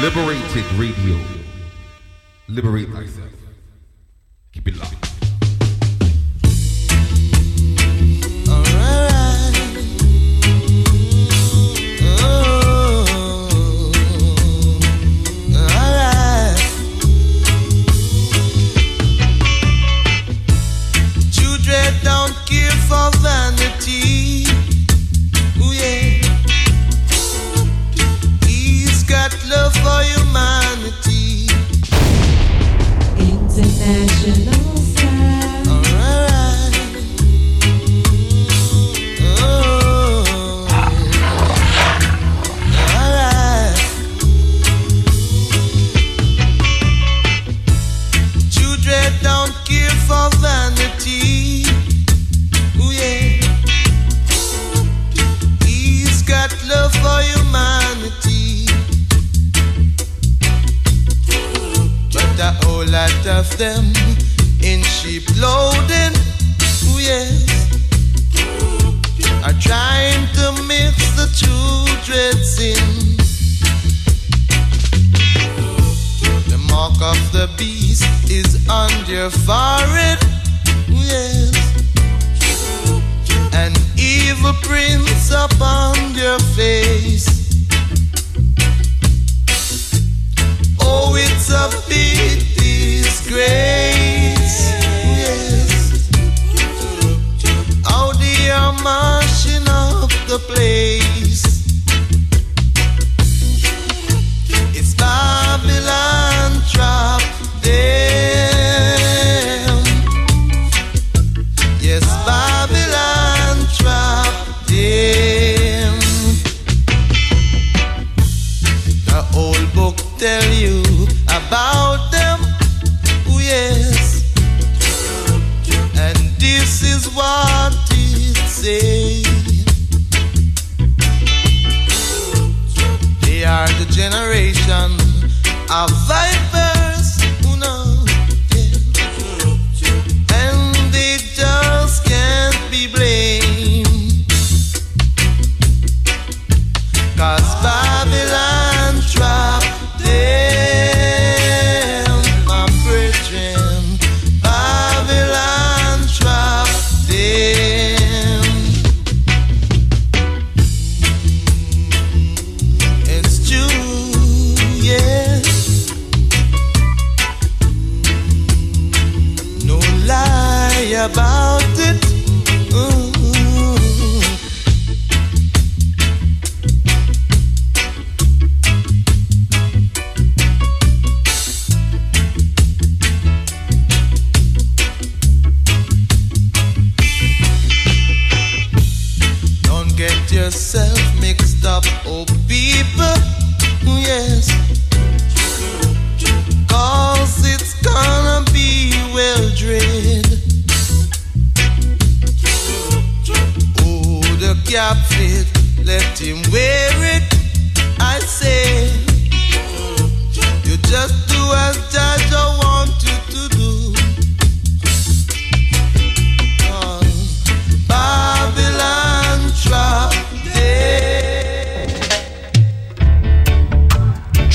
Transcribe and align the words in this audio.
Liberated 0.00 0.64
Radio. 0.78 1.18
Liberate 2.48 2.88
thyself. 2.88 3.34
Keep 4.50 4.68
it 4.68 4.76
locked. 4.76 5.09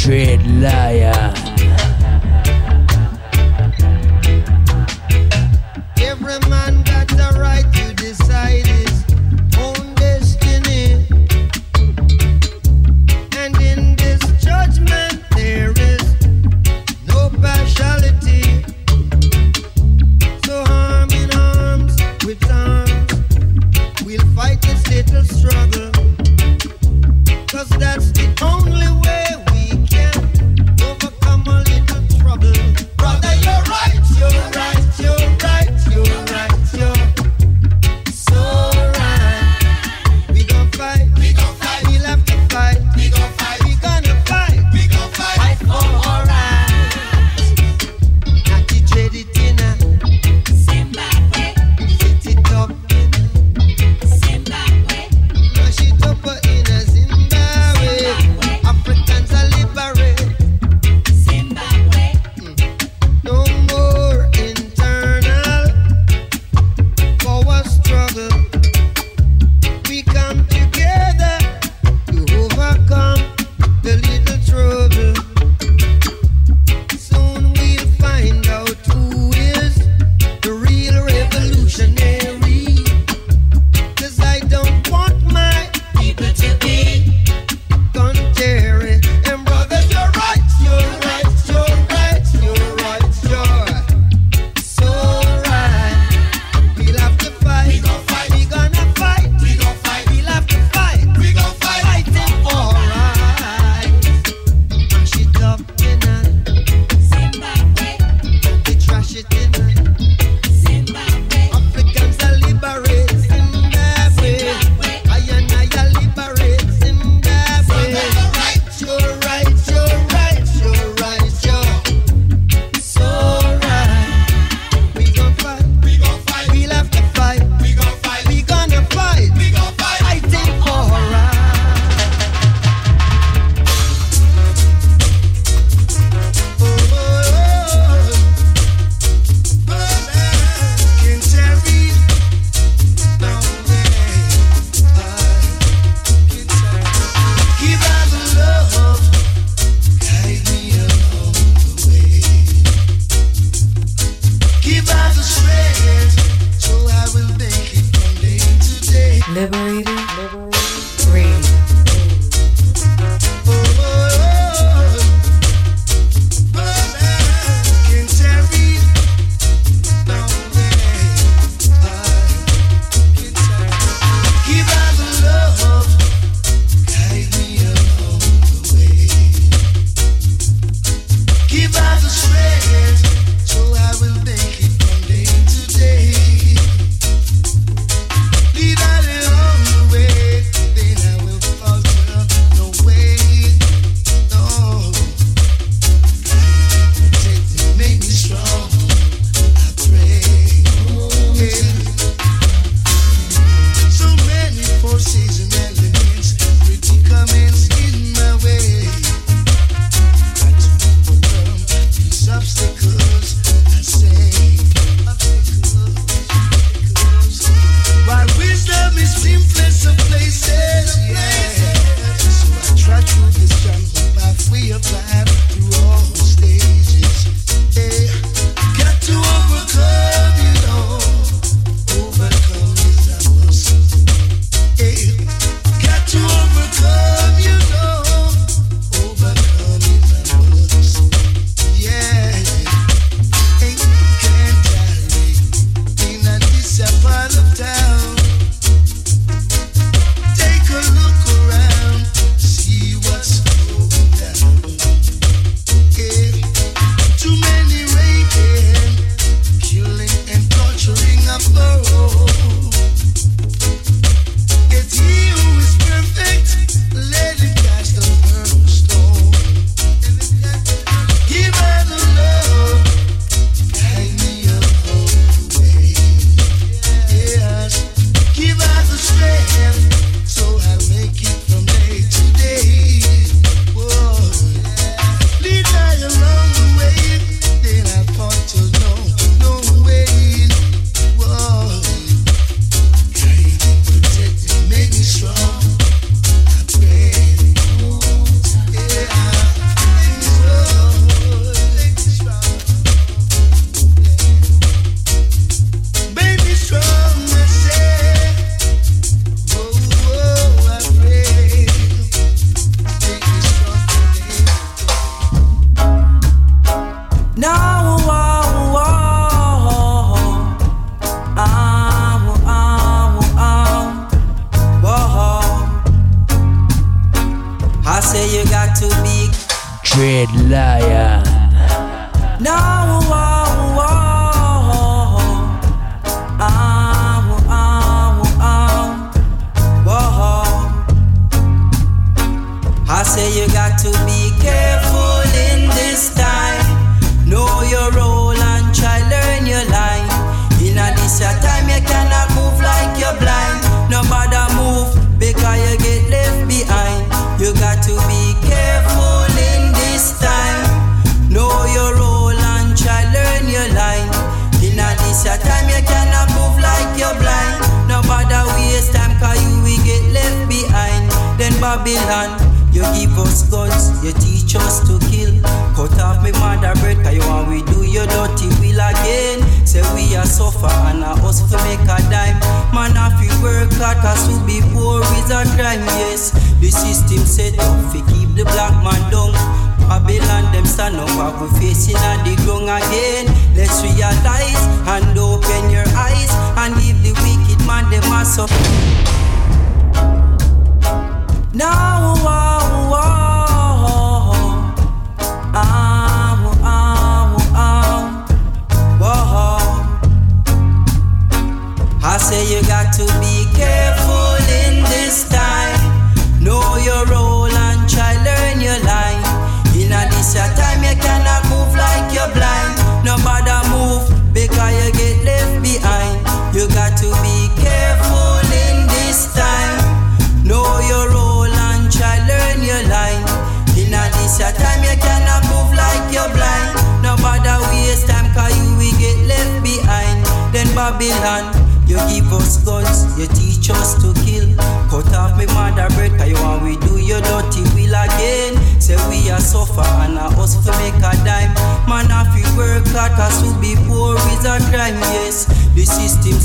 Dread 0.05 0.45
lion. 0.61 1.64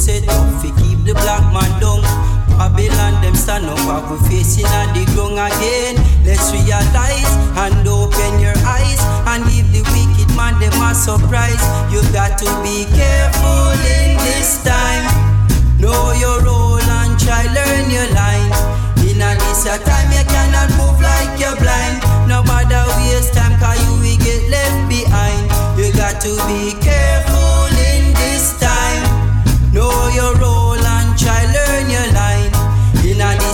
Set 0.00 0.24
up 0.32 0.48
to 0.64 0.68
keep 0.80 0.96
the 1.04 1.12
black 1.12 1.44
man 1.52 1.68
down. 1.76 2.00
Babylon 2.56 3.20
them 3.20 3.36
stand 3.36 3.68
up 3.68 3.76
have 3.84 4.08
we 4.08 4.16
facing 4.28 4.64
on 4.64 4.88
the 4.96 5.04
ground 5.12 5.36
again. 5.36 6.00
Let's 6.24 6.48
realize 6.56 7.32
and 7.60 7.84
open 7.84 8.40
your 8.40 8.56
eyes 8.64 9.00
and 9.28 9.44
give 9.44 9.68
the 9.76 9.84
wicked 9.92 10.32
man 10.32 10.56
them 10.56 10.72
a 10.80 10.96
surprise. 10.96 11.60
You 11.92 12.00
got 12.16 12.40
to 12.40 12.48
be 12.64 12.88
careful 12.96 13.76
in 14.00 14.16
this 14.24 14.64
time. 14.64 15.04
Know 15.76 16.16
your 16.16 16.40
role 16.48 16.80
and 16.80 17.20
try 17.20 17.44
learn 17.52 17.92
your 17.92 18.08
line. 18.16 18.52
In 19.04 19.20
a 19.20 19.36
this 19.36 19.68
a 19.68 19.76
time 19.84 20.08
you 20.16 20.24
cannot 20.24 20.72
move 20.80 20.96
like 20.96 21.32
you're 21.36 21.56
blind. 21.60 22.00
No 22.24 22.40
bother 22.48 22.88
waste 23.04 23.36
time 23.36 23.52
cause 23.60 23.76
you 23.84 24.00
will 24.00 24.20
get 24.24 24.48
left 24.48 24.80
behind. 24.88 25.44
You 25.76 25.92
got 25.92 26.24
to 26.24 26.32
be 26.48 26.72
careful 26.80 27.39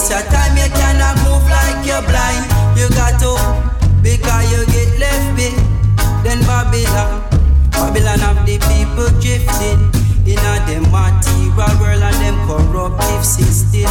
This 0.07 0.23
a 0.23 0.31
time 0.31 0.57
you 0.57 0.71
cannot 0.71 1.19
move 1.27 1.43
like 1.51 1.83
you're 1.83 2.01
blind. 2.07 2.47
You 2.79 2.87
got 2.95 3.19
to 3.27 3.35
because 4.07 4.47
you 4.55 4.63
get 4.71 5.03
left 5.03 5.35
behind. 5.35 5.67
Then 6.23 6.39
Babylon, 6.47 7.27
Babylon 7.75 8.21
have 8.23 8.47
the 8.47 8.55
people 8.71 9.11
drifting 9.19 9.83
in 10.23 10.39
a 10.39 10.63
them 10.63 10.87
material 10.95 11.75
world 11.83 12.07
and 12.07 12.15
them 12.23 12.39
corruptive 12.47 13.25
system. 13.27 13.91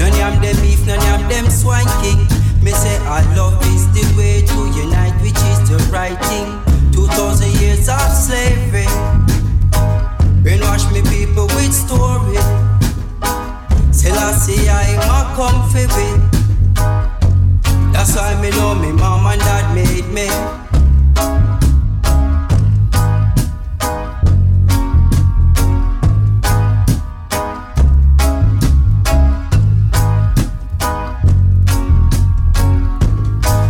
None 0.00 0.16
of 0.16 0.40
them 0.40 0.56
beef, 0.64 0.80
none 0.86 1.04
of 1.12 1.28
them 1.28 1.50
swine 1.50 1.92
king. 2.00 2.24
Me 2.64 2.72
say 2.72 2.96
our 3.04 3.20
love 3.36 3.60
is 3.68 3.84
the 3.92 4.00
way 4.16 4.40
to 4.48 4.58
unite, 4.80 5.12
which 5.20 5.36
is 5.52 5.60
the 5.68 5.76
right 5.92 6.16
thing. 6.24 6.48
Two 6.90 7.06
thousand 7.08 7.52
years 7.60 7.90
of 7.90 8.00
slavery, 8.16 8.88
brainwash 10.40 10.88
me 10.90 11.02
people 11.04 11.44
with 11.48 11.74
story. 11.74 12.40
Selassie 14.04 14.68
I'm 14.68 15.00
a 15.00 15.34
comfy 15.34 15.86
with. 15.86 16.20
That's 17.90 18.14
why 18.14 18.38
me 18.38 18.50
know 18.50 18.74
me 18.74 18.92
mom 18.92 19.26
and 19.26 19.40
dad 19.40 19.74
made 19.74 20.08
me. 20.12 20.28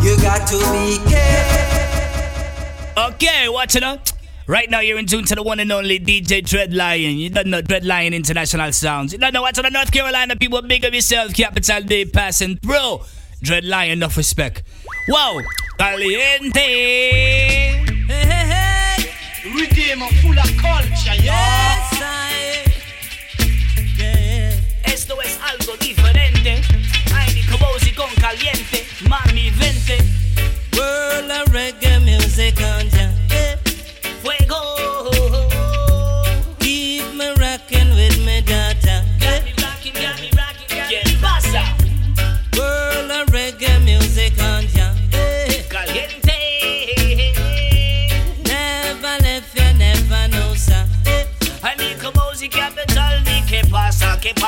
You 0.02 0.16
got 0.20 0.48
to 0.48 0.58
be 0.72 0.98
careful. 1.08 3.04
Okay, 3.04 3.48
watch 3.48 3.76
it 3.76 3.84
out. 3.84 4.13
Right 4.46 4.70
now, 4.70 4.80
you're 4.80 4.98
in 4.98 5.06
tune 5.06 5.24
to 5.24 5.34
the 5.34 5.42
one 5.42 5.58
and 5.58 5.72
only 5.72 5.98
DJ 5.98 6.46
Dread 6.46 6.74
Lion. 6.74 7.16
You 7.16 7.30
don't 7.30 7.46
know 7.46 7.62
Dread 7.62 7.82
Lion 7.82 8.12
International 8.12 8.70
Sounds. 8.72 9.14
You 9.14 9.18
don't 9.18 9.32
know 9.32 9.40
what's 9.40 9.58
on 9.58 9.64
the 9.64 9.70
North 9.70 9.90
Carolina 9.90 10.36
people. 10.36 10.60
Big 10.60 10.84
of 10.84 10.92
yourself, 10.92 11.32
Capital 11.32 11.80
D 11.80 12.04
passing 12.04 12.56
through. 12.56 13.00
Dread 13.42 13.64
Lion, 13.64 13.92
enough 13.92 14.18
respect. 14.18 14.62
Wow, 15.08 15.40
caliente. 15.78 16.60
Hey, 16.60 17.86
hey, 18.06 18.24
hey. 18.52 19.50
Rhythm 19.50 20.00
full 20.20 20.38
of 20.38 20.56
culture, 20.60 21.22
yeah. 21.22 21.32
Yes, 21.32 22.02
I. 22.02 22.64
Yeah. 23.96 24.92
Esto 24.92 25.22
es 25.22 25.38
algo 25.40 25.74
diferente. 25.78 26.60
Ay, 27.14 27.42
Cobosi 27.50 27.92
con 27.92 28.10
caliente. 28.16 28.84
Mami, 29.08 29.48
vente. 29.52 29.96
World 30.76 31.30
of 31.30 31.48
reggae 31.48 31.98
music 32.04 32.60
on 32.60 32.90
ya. 32.90 33.23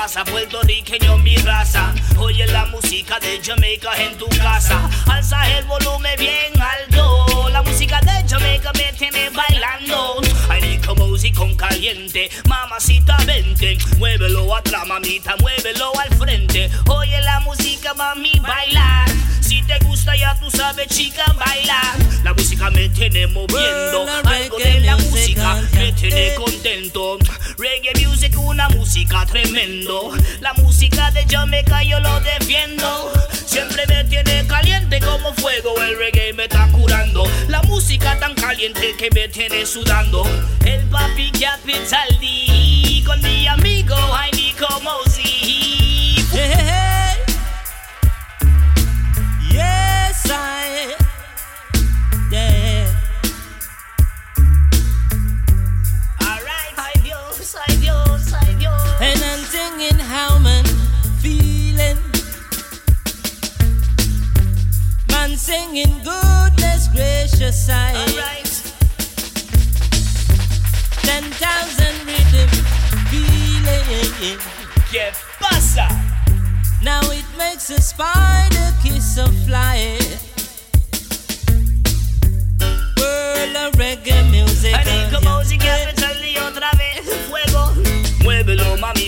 Pasa, 0.07 0.25
puertorriqueño 0.25 1.19
mi 1.19 1.37
raza. 1.39 1.93
Oye 2.17 2.47
la 2.47 2.65
música 2.67 3.19
de 3.19 3.41
Jamaica 3.43 3.91
en 3.97 4.17
tu 4.17 4.29
casa. 4.29 4.89
Alza 5.07 5.39
el 5.59 5.65
volumen 5.65 6.17
bien 6.17 6.53
alto. 6.61 7.49
La 7.51 7.61
música 7.63 8.01
de 8.03 8.25
Jamaica 8.29 8.71
me 8.75 8.93
tiene 8.93 9.31
bailando. 9.31 10.21
Ay, 10.49 10.79
Cobosi 10.87 11.33
con 11.33 11.57
caliente. 11.57 12.31
Mamacita, 12.49 13.17
vente. 13.27 13.79
Muévelo 13.99 14.55
atrás, 14.55 14.87
mamita, 14.87 15.35
muévelo 15.41 15.91
al 15.99 16.15
frente. 16.17 16.71
Oye 16.89 17.21
la 17.23 17.41
música, 17.41 17.93
mami, 17.95 18.39
bailar. 18.41 19.09
Si 19.41 19.61
te 19.63 19.77
gusta, 19.81 20.15
ya 20.15 20.39
tú 20.39 20.49
sabes, 20.53 20.87
chica, 20.87 21.25
bailar. 21.35 21.97
La 22.23 22.33
música 22.33 22.71
me 22.71 22.89
tiene 22.91 23.27
moviendo. 23.27 24.07
Algo 24.25 24.59
de 24.59 24.81
la 24.81 24.97
música 24.99 25.61
me 25.73 25.93
tiene 25.93 26.35
contento 26.35 27.19
la 28.69 28.77
música 28.77 29.25
tremendo. 29.27 30.13
La 30.41 30.53
música 30.55 31.11
de 31.13 31.25
Jamaica 31.29 31.83
yo 31.85 32.01
lo 32.01 32.21
defiendo. 32.21 33.13
Siempre 33.45 33.87
me 33.87 34.05
tiene 34.05 34.47
caliente 34.47 35.01
como 35.01 35.33
fuego. 35.35 35.81
El 35.81 35.97
reggae 35.99 36.33
me 36.33 36.45
está 36.45 36.67
curando. 36.73 37.25
La 37.49 37.63
música 37.63 38.19
tan 38.19 38.35
caliente 38.35 38.95
que 38.97 39.09
me 39.15 39.29
tiene 39.29 39.65
sudando. 39.67 40.25
El 40.65 40.85
papi 40.87 41.31
capital 41.31 42.09
D. 42.21 43.03
Con 43.05 43.21
mi 43.23 43.47
amigo 43.47 43.97
Heinico 44.17 44.69
Mosey. 44.81 46.17
Hey, 46.33 46.53
hey, 46.53 46.67
hey. 46.67 47.17
Yes, 49.53 50.31
I. 50.31 50.97
Yeah. 52.33 52.66
And 59.01 59.23
I'm 59.23 59.41
singing 59.41 59.99
how 59.99 60.39
man 60.39 60.65
feeling. 61.21 61.99
Man 65.11 65.37
singing 65.37 66.01
goodness 66.03 66.89
gracious 66.95 67.69
I. 67.69 67.95
Alright, 67.95 68.53
Ten 71.03 71.25
thousand 71.43 72.07
rhythm 72.07 72.49
feeling. 73.11 73.47
Now 76.83 77.01
it 77.11 77.25
makes 77.37 77.69
a 77.71 77.81
spider 77.81 78.73
kiss 78.81 79.19
a 79.19 79.27
fly. 79.45 80.06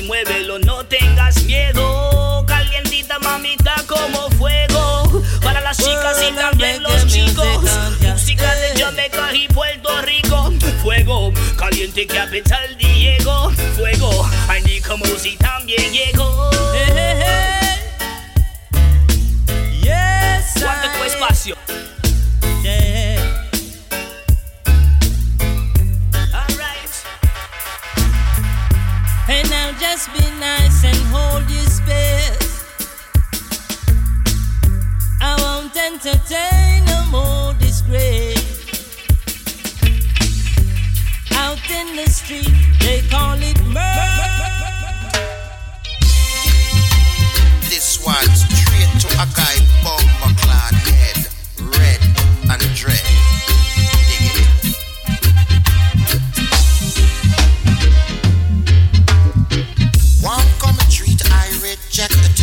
Muévelo, 0.08 0.58
no 0.60 0.86
tengas 0.86 1.44
miedo. 1.44 2.42
Calientita, 2.46 3.18
mamita, 3.18 3.74
como 3.86 4.30
fuego. 4.30 5.22
Para 5.42 5.60
las 5.60 5.76
chicas 5.76 6.16
y 6.26 6.32
también 6.34 6.82
los 6.82 7.06
chicos. 7.06 7.46
Música 8.00 8.54
de 8.54 8.82
Jamaica 8.82 9.34
y 9.34 9.48
Puerto 9.48 10.00
Rico. 10.00 10.50
Fuego, 10.82 11.30
caliente 11.58 12.06
capital 12.06 12.78
Diego. 12.78 13.50
Fuego, 13.76 14.26
I 14.48 14.62
need 14.62 14.82
como 14.82 15.04
si 15.04 15.36
también 15.36 15.92
llegó. 15.92 16.50
Hey, 16.72 16.92
hey, 16.96 17.22
hey. 18.72 18.78
Yes, 19.82 20.56
I- 20.62 21.06
espacio. 21.06 21.57
Just 29.98 30.12
be 30.12 30.30
nice 30.38 30.84
and 30.84 30.96
hold 31.10 31.50
your 31.50 31.64
space. 31.64 32.62
I 35.20 35.34
won't 35.42 35.76
entertain 35.76 36.84
no 36.84 37.00
more 37.10 37.54
disgrace. 37.54 38.46
Out 41.32 41.68
in 41.68 41.96
the 41.96 42.08
street, 42.08 42.54
they 42.78 43.00
call 43.10 43.38
it 43.42 43.60
murder. 43.64 44.38
This 47.68 47.98
one's 48.06 48.44
straight 48.54 49.00
to 49.00 49.08
a 49.20 49.26
guy 49.34 49.56
clad 50.44 50.74
head, 50.74 51.26
red 51.76 52.00
and 52.52 52.62
dread. 52.76 53.57
Reject 61.98 62.22
the 62.22 62.37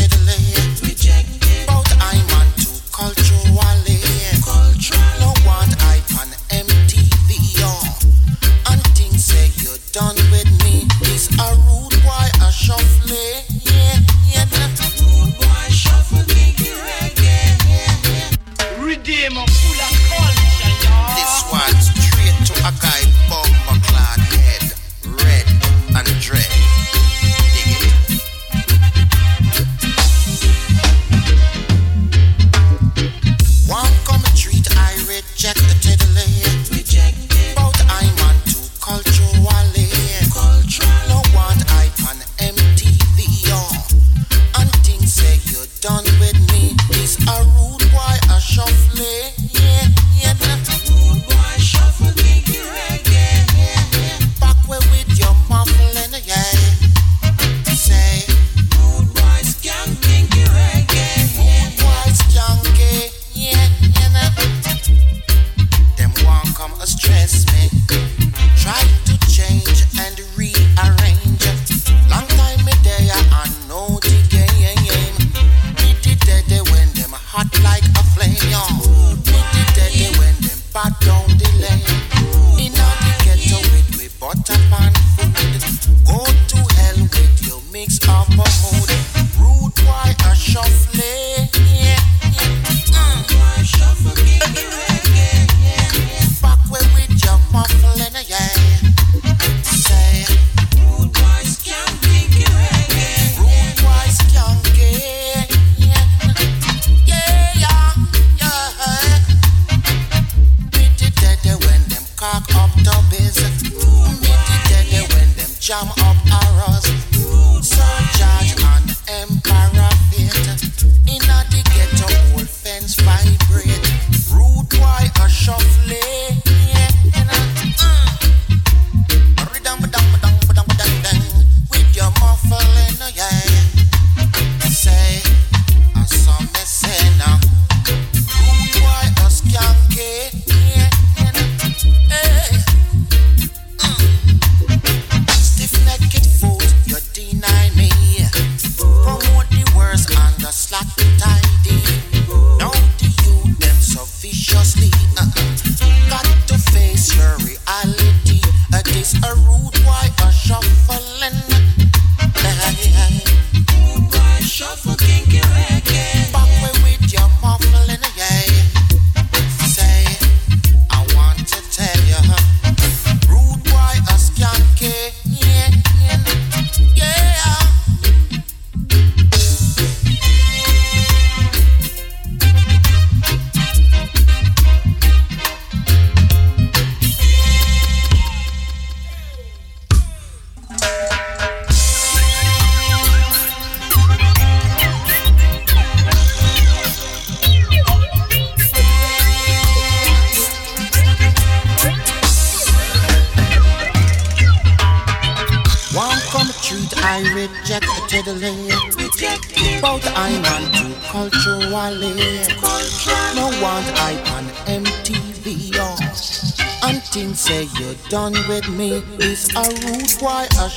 done 218.32 218.48
with 218.48 218.70
me. 218.70 219.04
It's 219.20 219.54
a 219.56 219.62
rude 219.86 220.20
boy, 220.20 220.46
a. 220.60 220.70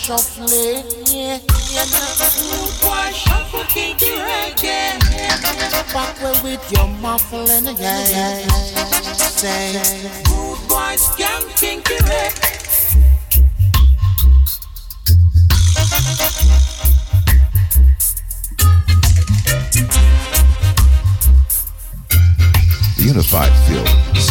Yeah, 1.09 1.85
rude 2.45 2.81
boy, 2.81 3.13
shuffle 3.13 3.65
kinky 3.65 4.07
reggae. 4.07 4.99
Back 5.93 6.21
way 6.23 6.35
with 6.43 6.73
your 6.73 6.89
muffling, 7.01 7.65
yeah, 7.79 8.09
yeah. 8.09 8.49
Say, 9.15 9.73
rude 10.29 10.69
boy, 10.69 10.97
scam 10.97 11.43
kinky 11.57 11.97
reggae. 12.05 12.48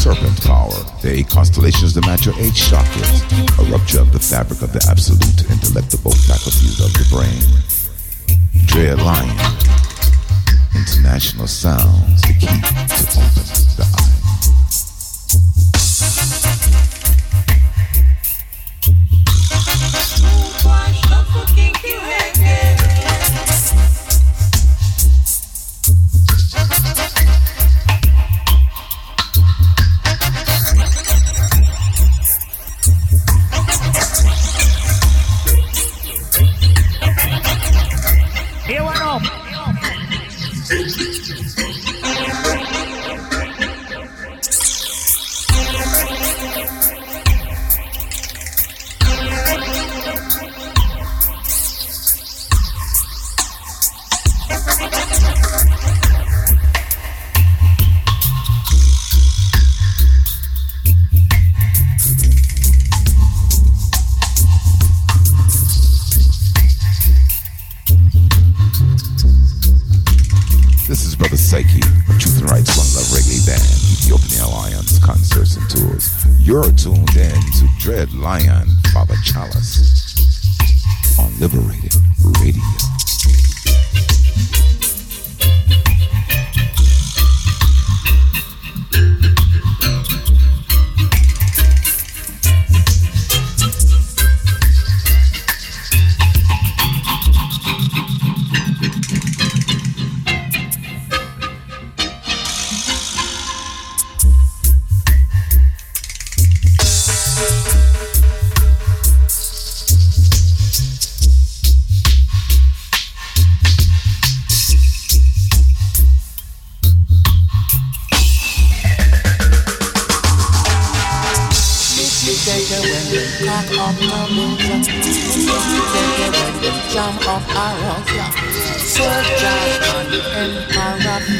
Serpent 0.08 0.42
power, 0.46 0.72
the 1.02 1.12
eight 1.20 1.28
constellations 1.28 1.94
that 1.94 2.06
match 2.06 2.26
your 2.26 2.36
eight 2.40 2.54
chakras, 2.54 3.20
a 3.60 3.64
rupture 3.70 4.00
of 4.00 4.14
the 4.14 4.20
fabric 4.20 4.62
of 4.62 4.72
the 4.72 4.80
absolute 4.90 5.20
intellectible 5.52 6.16
faculties 6.24 6.80
of 6.80 6.94
the 6.96 7.04
brain. 7.12 7.44
Dread 8.68 9.00
Lion, 9.00 9.36
international 10.74 11.46
sounds, 11.48 12.22
the 12.22 12.34
key 12.40 12.48
to 12.48 13.20
open 13.20 13.37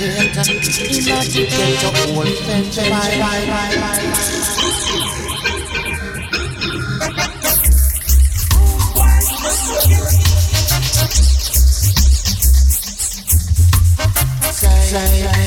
plate. 0.08 0.38
In 0.38 1.12
order 1.12 1.30
to 1.30 1.42
get 1.46 1.82
your 1.82 1.92
old 2.18 2.28
fence. 2.46 2.78
Bye, 2.78 2.90
bye, 2.90 3.20
bye, 3.20 3.76
bye, 3.76 4.12
bye. 4.12 4.38
Music 14.90 15.47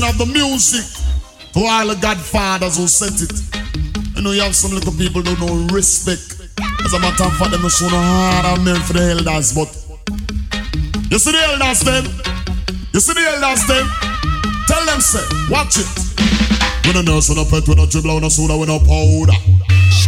of 0.00 0.16
the 0.16 0.24
music, 0.24 0.88
to 1.52 1.60
all 1.60 1.86
the 1.86 1.96
godfathers 2.00 2.78
who 2.78 2.88
sent 2.88 3.20
it. 3.20 3.32
You 4.16 4.22
know, 4.22 4.32
you 4.32 4.40
have 4.40 4.56
some 4.56 4.72
little 4.72 4.92
people 4.92 5.20
who 5.20 5.36
don't 5.36 5.68
know 5.68 5.74
respect. 5.74 6.40
As 6.84 6.92
a 6.94 6.98
matter 6.98 7.28
of 7.28 7.36
fact, 7.36 7.52
them 7.52 7.60
no 7.60 7.68
show 7.68 7.92
no 7.92 8.00
hard 8.00 8.56
and 8.56 8.64
meant 8.64 8.80
for 8.88 8.94
the 8.94 9.12
elders, 9.12 9.52
but 9.52 9.68
you 11.12 11.18
see 11.20 11.32
the 11.32 11.44
elders 11.44 11.84
them? 11.84 12.08
You 12.96 13.00
see 13.00 13.12
the 13.12 13.20
elders 13.20 13.68
them? 13.68 13.84
Tell 14.64 14.80
them, 14.88 15.00
say, 15.04 15.20
watch 15.52 15.76
it. 15.76 15.88
When 16.88 16.96
a 16.96 17.02
nurse, 17.04 17.28
when 17.28 17.36
a 17.36 17.44
pet, 17.44 17.68
when 17.68 17.78
a 17.78 17.84
dribbler, 17.84 18.16
when 18.16 18.24
a 18.24 18.30
soda, 18.32 18.56
when 18.56 18.72
a 18.72 18.80
powder. 18.80 19.36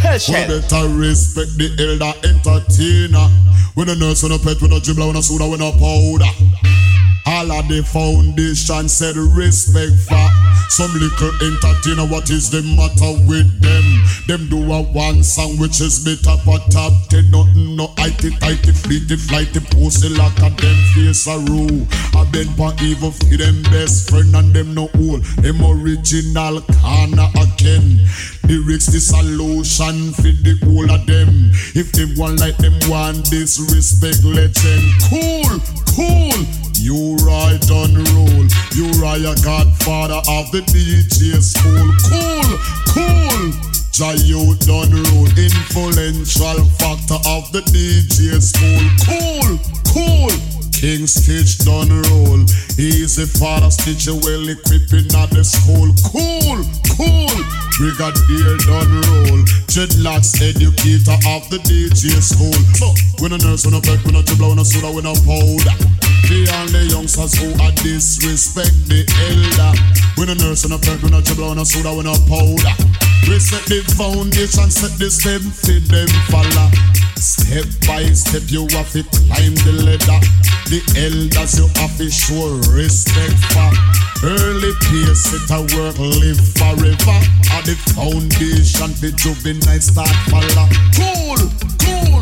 We 0.01 0.41
better 0.49 0.89
respect 0.97 1.53
the 1.61 1.69
elder 1.77 2.13
entertainer. 2.25 3.29
When 3.77 3.89
a 3.89 3.95
nurse, 3.95 4.23
when 4.23 4.33
a 4.33 4.39
pet, 4.41 4.61
when 4.61 4.73
a 4.73 4.81
dribbler, 4.81 5.07
when 5.07 5.15
a 5.15 5.21
soda, 5.21 5.45
when 5.45 5.61
a 5.61 5.69
powder. 5.77 6.31
All 7.35 7.51
of 7.51 7.67
the 7.67 7.83
foundation 7.83 8.87
said 8.87 9.17
respect 9.17 9.91
for 10.07 10.27
some 10.69 10.93
little 10.93 11.35
entertainer. 11.43 12.07
What 12.07 12.29
is 12.29 12.49
the 12.49 12.61
matter 12.63 13.11
with 13.27 13.59
them? 13.59 13.94
Them 14.27 14.49
do 14.49 14.57
a 14.73 14.81
one 14.81 15.23
song 15.23 15.57
which 15.59 15.81
is 15.81 16.03
better 16.03 16.35
for 16.41 16.57
top 16.71 16.93
ten. 17.09 17.29
Nothing 17.29 17.75
no 17.75 17.93
itty 17.99 18.31
tighty 18.41 18.73
fleety 18.73 19.17
flighty 19.21 19.59
pussy 19.69 20.09
like 20.09 20.37
a 20.39 20.49
them 20.49 20.77
face 20.95 21.27
a 21.27 21.37
rule. 21.45 21.85
I 22.17 22.25
been 22.31 22.49
for 22.57 22.73
evil 22.81 23.11
for 23.11 23.37
them 23.37 23.61
best 23.69 24.09
friend 24.09 24.35
and 24.35 24.51
them 24.51 24.73
no 24.73 24.89
old. 24.97 25.21
Them 25.45 25.61
original 25.61 26.61
corner 26.81 27.29
again. 27.37 28.01
Lyrics 28.49 28.87
the 28.87 28.99
solution 28.99 30.13
for 30.13 30.33
the 30.41 30.57
whole 30.65 30.89
of 30.89 31.05
them. 31.05 31.51
If 31.77 31.91
them 31.91 32.17
want 32.17 32.39
like 32.39 32.57
them 32.57 32.73
want 32.89 33.29
disrespect, 33.29 34.23
let 34.25 34.55
them 34.57 34.83
cool, 35.05 35.61
cool. 35.93 36.65
U-Roy 36.81 37.61
on 37.69 37.93
roll. 37.93 38.45
U-Roy 38.73 39.21
a 39.21 39.35
godfather 39.45 40.21
of 40.33 40.49
the 40.51 40.61
DJ 40.65 41.41
school. 41.41 41.93
Cool, 42.09 42.57
cool. 42.89 43.64
Jai 43.95 44.11
you 44.27 44.59
done 44.67 44.91
rule. 44.91 45.31
Influential 45.39 46.59
factor 46.75 47.15
of 47.31 47.47
the 47.55 47.63
DJ 47.71 48.43
school. 48.43 48.83
Cool, 49.07 49.55
cool. 49.87 50.35
King 50.75 51.07
Stitt 51.07 51.63
done 51.63 51.87
roll. 52.11 52.43
Easy 52.75 53.23
father 53.23 53.71
Stitch 53.71 54.11
well 54.11 54.51
equipping 54.51 55.07
at 55.15 55.31
the 55.31 55.47
school. 55.47 55.95
Cool, 56.11 56.59
cool. 56.91 57.39
Brigadier 57.79 58.59
done 58.67 58.99
roll. 58.99 59.39
Dreadlocks 59.71 60.43
educator 60.43 61.15
of 61.31 61.47
the 61.47 61.63
DJ 61.63 62.19
school. 62.19 62.51
But 62.75 62.99
we 63.23 63.31
no 63.31 63.39
nurse, 63.39 63.63
we 63.63 63.71
no 63.71 63.79
pet, 63.79 64.03
we 64.03 64.11
no 64.11 64.19
tibla, 64.19 64.51
we 64.51 64.55
no 64.59 64.67
soda, 64.67 64.91
we 64.91 65.07
no 65.07 65.15
powder. 65.23 65.71
The 66.27 66.51
only 66.51 66.91
youngsters 66.91 67.39
who 67.39 67.47
are 67.63 67.71
disrespect 67.79 68.75
the 68.91 69.07
elder. 69.07 69.71
When 70.19 70.27
a 70.27 70.35
nurse, 70.35 70.67
we 70.67 70.75
a 70.75 70.79
pet, 70.83 70.99
we 70.99 71.07
no 71.07 71.23
tibla, 71.23 71.55
we 71.55 71.61
a 71.61 71.63
soda, 71.63 71.95
we 71.95 72.03
no 72.03 72.19
powder. 72.27 72.75
We 73.27 73.39
set 73.39 73.65
the 73.65 73.81
foundation, 73.97 74.69
set 74.69 74.93
the 75.01 75.09
stem, 75.09 75.41
feed 75.41 75.89
them 75.89 76.05
follow. 76.29 76.69
Step 77.17 77.65
by 77.89 78.05
step, 78.13 78.45
you 78.53 78.69
have 78.77 78.93
to 78.93 79.01
climb 79.01 79.57
the 79.65 79.81
ladder. 79.81 80.21
The 80.69 80.77
elders 80.93 81.57
you 81.57 81.65
have 81.81 81.97
to 81.97 82.05
show 82.05 82.53
respect 82.69 83.33
for. 83.49 83.73
Early 84.21 84.77
pace, 84.85 85.25
set 85.25 85.49
a 85.57 85.65
work, 85.73 85.97
live 85.97 86.37
forever. 86.53 87.17
At 87.49 87.65
the 87.65 87.73
foundation, 87.97 88.93
the 89.01 89.09
juvenile 89.17 89.81
start 89.81 90.13
follow. 90.29 90.69
Cool, 90.93 91.49
cool. 91.81 92.21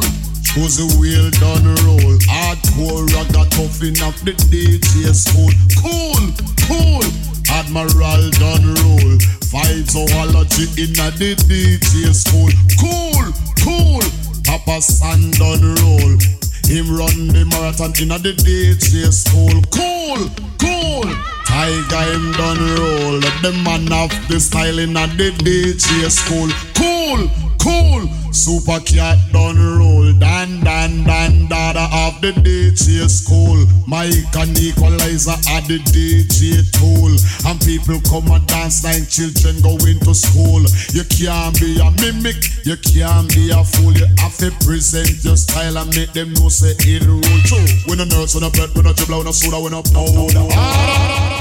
Josey 0.56 0.88
Wales 1.04 1.36
done 1.36 1.68
roll. 1.84 2.16
Hardcore 2.32 3.04
ragga 3.12 3.44
tough 3.52 3.84
enough 3.84 4.16
the 4.24 4.32
DJ 4.48 5.12
school. 5.12 5.52
Cool, 5.84 6.32
cool. 6.64 7.33
Admiral 7.54 8.30
done 8.32 8.74
roll. 8.82 9.18
Five 9.54 9.90
zoology 9.90 10.66
in 10.82 10.98
a 10.98 11.14
DJ 11.14 12.14
school. 12.14 12.50
Cool, 12.82 13.32
cool. 13.64 14.02
Papa 14.44 14.82
San 14.82 15.32
done 15.32 15.76
roll. 15.82 16.18
Him 16.66 16.90
run 16.96 17.28
the 17.28 17.46
marathon 17.46 17.94
in 18.02 18.12
a 18.12 18.18
DJ 18.18 19.12
school. 19.14 19.62
Cool, 19.70 20.30
cool. 20.58 21.33
Tiger 21.54 22.04
him 22.12 22.32
done 22.32 22.58
roll. 22.82 23.22
The 23.46 23.54
man 23.64 23.86
of 23.94 24.10
the 24.28 24.40
style 24.40 24.80
in 24.80 24.98
a 24.98 25.06
the 25.06 25.30
DJ 25.46 26.10
school. 26.10 26.50
Cool, 26.74 27.30
cool. 27.62 28.10
Super 28.34 28.82
Cat 28.82 29.22
done 29.32 29.62
roll. 29.78 30.12
Dan, 30.18 30.66
dan, 30.66 31.04
dan, 31.06 31.46
dada 31.46 31.86
of 31.94 32.20
the 32.26 32.34
DJ 32.42 33.06
school. 33.08 33.70
Mike 33.86 34.34
and 34.34 34.58
equalizer 34.58 35.38
at 35.54 35.70
the 35.70 35.78
DJ 35.94 36.66
tool. 36.74 37.14
And 37.46 37.62
people 37.62 38.02
come 38.02 38.34
and 38.34 38.42
dance 38.50 38.84
like 38.84 39.06
children 39.06 39.62
going 39.62 40.02
to 40.10 40.14
school. 40.18 40.66
You 40.90 41.06
can't 41.06 41.54
be 41.62 41.78
a 41.78 41.94
mimic, 42.02 42.66
you 42.66 42.82
can't 42.82 43.30
be 43.30 43.54
a 43.54 43.62
fool. 43.62 43.94
You 43.94 44.10
have 44.18 44.34
to 44.42 44.50
present 44.66 45.22
your 45.22 45.38
style 45.38 45.78
and 45.78 45.94
make 45.94 46.18
them 46.18 46.34
know 46.34 46.50
say 46.50 46.74
it 46.82 47.06
rule. 47.06 47.22
True. 47.46 47.62
We 47.86 47.94
no 47.94 48.10
nurse, 48.10 48.34
we 48.34 48.42
no 48.42 48.50
pet, 48.50 48.74
we 48.74 48.82
no 48.82 48.98
chibla, 48.98 49.22
we 49.22 49.30
no 49.30 49.32
soda, 49.32 49.62
we 49.62 49.70
no 49.70 49.86
powder. 49.86 50.50
Every 50.50 50.58
ah, 50.58 50.58
ah, 50.58 51.30
ah, 51.30 51.33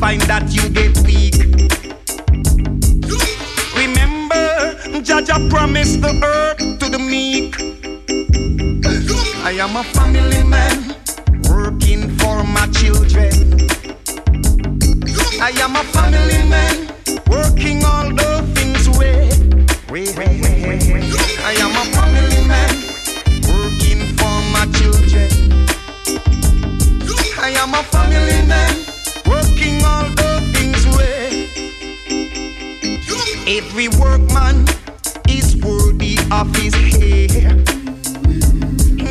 find 0.00 0.22
that 0.22 0.50
you 0.50 0.66
get 0.70 0.96
weak. 1.04 1.36
Remember, 3.76 4.46
Jaja 5.04 5.38
promised 5.50 6.00
the 6.00 6.12
earth 6.24 6.78
to 6.78 6.88
the 6.88 6.98
meek. 6.98 7.54
I 9.44 9.52
am 9.64 9.76
a 9.76 9.84
family 9.84 10.42
man 10.42 10.96
working 11.50 12.08
for 12.16 12.42
my 12.44 12.66
children. 12.80 13.34
I 15.38 15.50
am 15.64 15.76
a 15.76 15.84
family 15.92 16.42
man 16.48 16.76
working 17.28 17.84
all 17.84 18.08
the 18.08 18.32
things 18.54 18.88
with. 18.96 19.30
I 20.18 20.49
Every 33.80 33.98
workman 33.98 34.66
is 35.26 35.56
worthy 35.56 36.18
of 36.30 36.54
his 36.54 36.74
hair. 36.74 37.56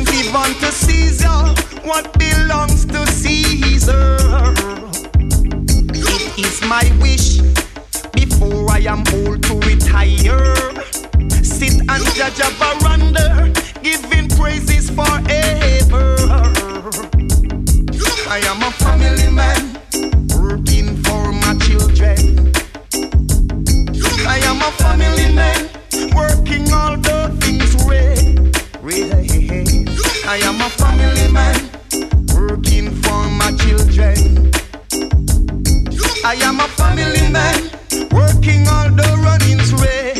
Give 0.06 0.32
unto 0.32 0.70
Caesar 0.70 1.26
what 1.82 2.16
belongs 2.16 2.84
to 2.84 3.04
Caesar. 3.04 4.16
It 5.92 6.38
is 6.38 6.62
my 6.68 6.84
wish 7.02 7.40
before 8.12 8.70
I 8.70 8.84
am 8.86 9.02
old 9.12 9.42
to 9.42 9.58
retire. 9.66 10.54
Sit 11.42 11.80
and 11.88 12.04
judge 12.14 12.38
a 12.38 12.50
veranda, 12.60 13.52
giving 13.82 14.28
praises 14.28 14.88
forever. 14.88 16.14
I 18.28 18.38
am 18.46 18.62
a 18.62 18.70
family 18.70 19.32
man 19.32 19.79
working 38.40 38.66
all 38.68 38.88
the 38.88 39.20
runnings 39.22 39.70
red. 39.74 40.16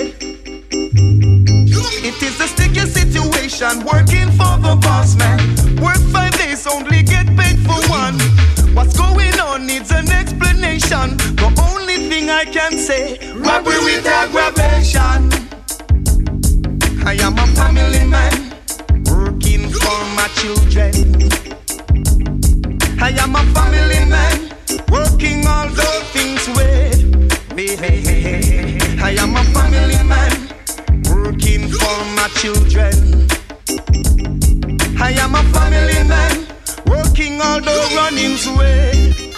It 2.05 2.23
is 2.23 2.39
a 2.39 2.49
sticky 2.49 2.81
situation 2.81 3.83
working 3.85 4.29
for 4.37 4.61
the 4.61 4.79
boss 4.83 5.17
man. 5.17 5.39
Work 5.81 6.03
five 6.13 6.37
days, 6.37 6.67
only 6.67 7.03
get 7.03 7.27
paid 7.35 7.59
for 7.65 7.81
one. 7.89 8.19
What's 8.75 8.95
going 8.99 9.41
on 9.41 9.67
needs 9.67 9.91
an 9.91 10.11
explanation. 10.11 11.17
The 11.41 11.49
only 11.73 12.11
thing 12.11 12.29
I 12.29 12.45
can 12.45 12.77
say, 12.77 13.19
robbery 13.37 13.79
with 13.79 14.05
aggravation. 14.05 15.33
I 17.07 17.15
am 17.25 17.39
a 17.39 17.47
family 17.57 18.05
man 18.05 18.53
working 19.07 19.71
for 19.71 19.99
my 20.19 20.29
children. 20.41 20.93
I 23.01 23.13
am 23.17 23.35
a 23.35 23.45
family 23.57 24.05
man 24.05 24.51
working 24.91 25.47
all 25.47 25.69
the 25.69 26.03
things 26.13 26.47
with 26.49 27.10
me. 27.61 28.79
I 29.03 29.11
am 29.19 29.37
a 29.37 29.45
family 29.53 30.03
man 30.09 30.33
working 31.13 31.69
for 31.69 31.99
my 32.17 32.29
children. 32.41 33.29
I 34.99 35.13
am 35.19 35.35
a 35.35 35.43
family 35.55 36.09
man 36.09 36.47
working 36.87 37.41
all 37.41 37.61
the 37.61 37.93
runnings 37.97 38.47
with. 38.57 39.30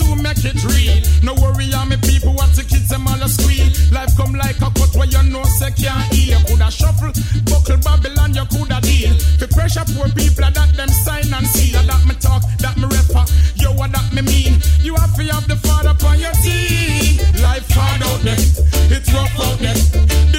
To 0.00 0.16
make 0.16 0.44
it 0.44 0.58
real. 0.64 0.96
No 1.22 1.34
worry, 1.36 1.68
I'm 1.74 1.88
me 1.88 1.96
people 2.00 2.32
what 2.32 2.50
the 2.56 2.64
kids 2.64 2.88
them 2.88 3.06
all 3.06 3.20
a 3.20 3.28
squeal. 3.28 3.68
Life 3.92 4.16
come 4.16 4.34
like 4.34 4.56
a 4.64 4.70
cut 4.72 4.92
where 4.96 5.08
you 5.08 5.22
know 5.28 5.44
say 5.44 5.70
can't 5.72 6.08
heal. 6.12 6.38
You 6.38 6.44
coulda 6.46 6.70
shuffle, 6.70 7.12
buckle 7.44 7.78
Babylon, 7.84 8.34
you 8.34 8.44
coulda 8.48 8.80
deal. 8.80 9.12
The 9.38 9.48
pressure 9.52 9.84
poor 9.92 10.08
people 10.16 10.48
that 10.48 10.70
them 10.76 10.88
sign 10.88 11.28
and 11.32 11.46
seal. 11.46 11.82
That 11.84 12.02
me 12.08 12.14
talk, 12.16 12.42
that 12.58 12.76
me 12.76 12.84
refer. 12.88 13.20
Uh, 13.20 13.26
yo, 13.56 13.72
what 13.76 13.92
that 13.92 14.08
me 14.12 14.22
mean? 14.22 14.54
You 14.80 14.96
have 14.96 15.14
to 15.16 15.24
have 15.34 15.46
the 15.46 15.56
father 15.56 15.90
upon 15.90 16.18
your 16.18 16.32
team. 16.40 17.20
Life 17.42 17.68
hard 17.70 18.02
out 18.02 18.20
there, 18.24 18.40
it's 18.88 19.12
rough 19.12 19.36
out 19.40 19.58
there. 19.58 20.29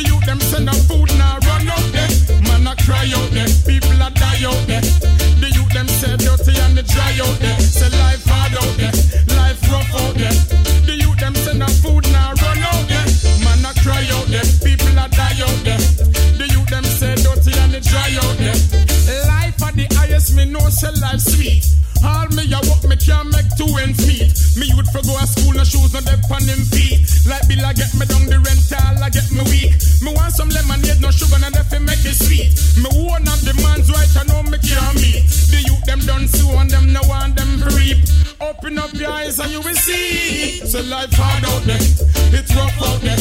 Life 21.11 21.19
sweet. 21.19 21.65
All 22.03 22.27
me 22.33 22.47
a 22.49 22.59
work, 22.71 22.83
me 22.87 22.95
can't 22.95 23.29
make 23.29 23.49
two 23.59 23.67
ends 23.83 23.99
meet. 24.07 24.31
Me 24.57 24.65
youth 24.71 24.89
for 24.95 25.03
go 25.03 25.13
to 25.19 25.27
school, 25.27 25.53
no 25.53 25.63
shoes, 25.63 25.93
no 25.93 26.01
dep 26.01 26.23
on 26.31 26.41
him 26.47 26.63
feet. 26.71 27.03
Like 27.27 27.45
Bill, 27.51 27.61
I 27.61 27.73
get 27.73 27.91
me 27.93 28.07
down 28.07 28.25
the 28.25 28.39
rental, 28.39 28.95
I 29.03 29.09
get 29.11 29.27
me 29.29 29.43
weak. 29.51 29.75
Me 30.01 30.09
want 30.15 30.33
some 30.33 30.49
lemonade, 30.49 31.03
no 31.03 31.11
sugar, 31.11 31.37
no 31.37 31.51
def 31.51 31.69
make 31.83 32.01
it 32.07 32.15
sweet. 32.15 32.55
Me 32.79 32.89
one 33.05 33.27
of 33.27 33.39
the 33.43 33.53
man's 33.61 33.91
right, 33.91 34.09
I 34.17 34.23
know 34.31 34.41
me 34.47 34.57
can't 34.63 34.95
meet. 34.97 35.27
The 35.51 35.59
youth 35.67 35.83
them 35.85 35.99
done 36.07 36.27
so 36.31 36.47
and 36.57 36.71
them 36.71 36.95
no 36.95 37.03
want 37.05 37.35
them 37.35 37.59
reap. 37.75 37.99
Open 38.39 38.79
up 38.79 38.93
your 38.95 39.11
eyes 39.11 39.37
and 39.39 39.51
you 39.51 39.61
will 39.61 39.77
see. 39.77 40.63
So 40.65 40.81
life 40.81 41.13
hard 41.13 41.43
out 41.45 41.63
there, 41.67 41.85
it's 42.33 42.55
rough 42.55 42.81
out 42.81 43.03
there. 43.03 43.19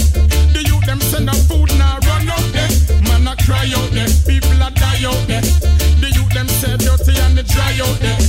The 0.54 0.62
youth 0.64 0.86
them 0.86 1.00
send 1.10 1.28
a 1.28 1.36
food 1.50 1.68
now 1.76 1.98
run 2.06 2.30
out 2.30 2.48
there. 2.54 2.70
Man 3.04 3.26
a 3.26 3.34
cry 3.44 3.68
out 3.76 3.90
there, 3.92 4.08
people 4.24 4.56
a 4.62 4.70
die 4.70 5.04
out 5.04 5.20
there. 5.26 5.89
And 7.82 7.98
they 8.00 8.19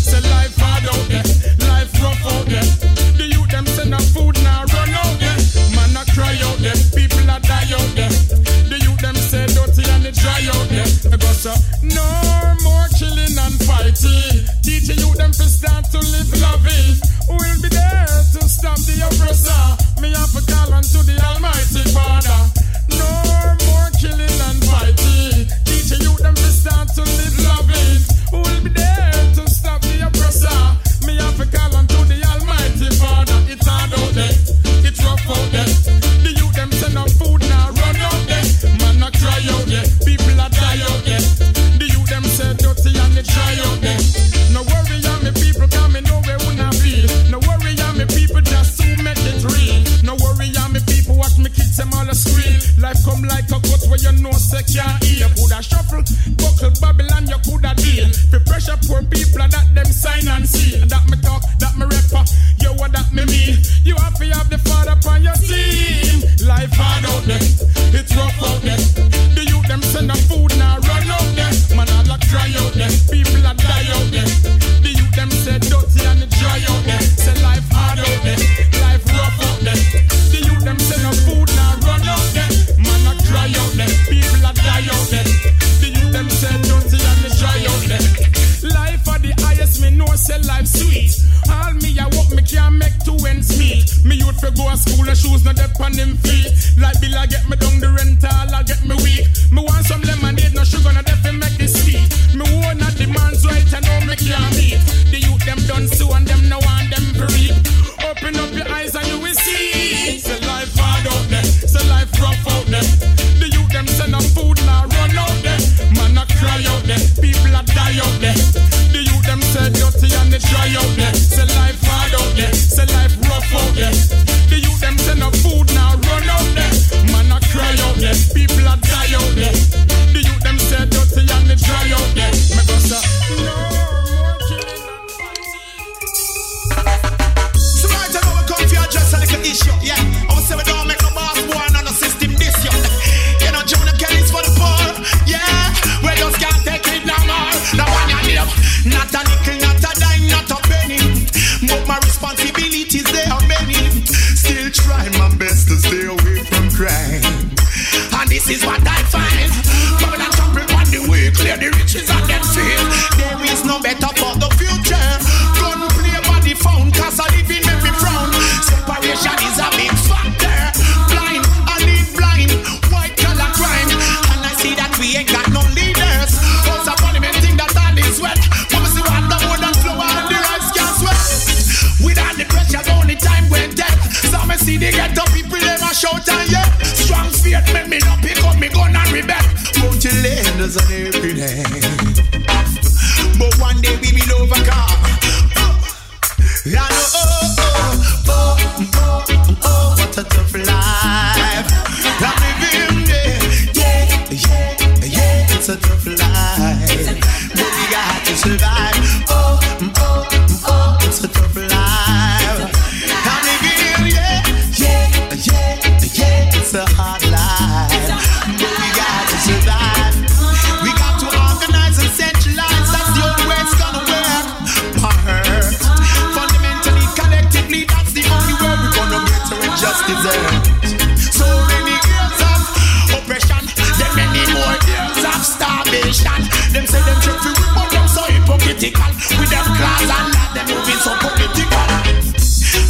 with 239.37 239.49
them 239.49 239.65
claws 239.77 240.09
and 240.09 240.33
not 240.33 240.49
them 240.55 240.65
moving 240.71 240.99
so 241.01 241.13
political. 241.21 241.87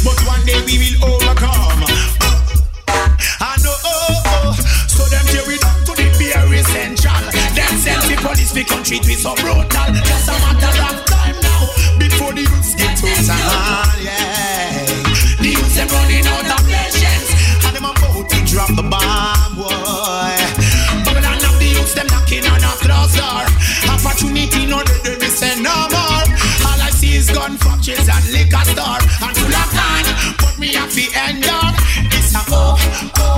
But 0.04 0.18
one 0.26 0.42
day 0.46 0.60
we 0.66 0.74
will 0.80 0.96
overcome. 1.14 1.84
Ah. 2.88 3.16
I 3.40 3.56
know, 3.62 3.74
oh, 3.84 3.86
oh. 3.86 4.22
oh. 4.26 4.52
so 4.88 5.04
them 5.12 5.24
carry 5.30 5.58
down 5.58 5.78
to 5.86 5.92
the 5.92 6.08
very 6.16 6.62
central. 6.64 7.22
Them 7.54 7.72
send 7.78 8.02
the 8.08 8.16
police 8.22 8.54
we 8.54 8.64
come 8.64 8.82
treat 8.82 9.04
with 9.06 9.20
so 9.20 9.34
brutal. 9.36 9.66
Just 9.68 10.28
a 10.28 10.34
matter 10.40 10.72
of 10.88 11.04
time 11.06 11.36
now 11.42 11.62
before 11.98 12.32
the 12.32 12.42
youths 12.42 12.74
get 12.74 12.96
too 12.98 13.12
sad. 13.22 13.98
Yeah, 14.00 14.86
the 15.38 15.50
youths 15.52 15.78
are 15.78 15.86
running 15.90 16.26
out 16.26 16.50
of 16.58 16.62
patience, 16.66 17.30
and 17.66 17.76
them 17.76 17.84
about 17.84 18.28
to 18.30 18.38
drop 18.46 18.70
the 18.74 18.82
bomb. 18.82 19.51
matches 27.82 28.08
and 28.08 28.32
liquor 28.32 28.64
store 28.64 29.00
and 29.22 29.36
full 29.36 29.46
of 29.46 29.68
fun. 29.74 30.04
Put 30.38 30.58
me 30.58 30.76
at 30.76 30.90
the 30.90 31.08
end 31.14 31.44
of 31.44 32.10
this. 32.10 32.34
oh, 32.48 32.76
oh. 33.18 33.31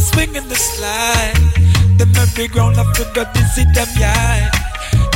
The 0.00 0.06
swing 0.06 0.36
and 0.36 0.48
the 0.48 0.56
slide. 0.56 1.36
The 1.98 2.06
merry-go-round 2.16 2.76
the 2.76 3.04
God, 3.14 3.28
they 3.34 3.44
see 3.52 3.64
them 3.76 3.88
yeah. 3.98 4.50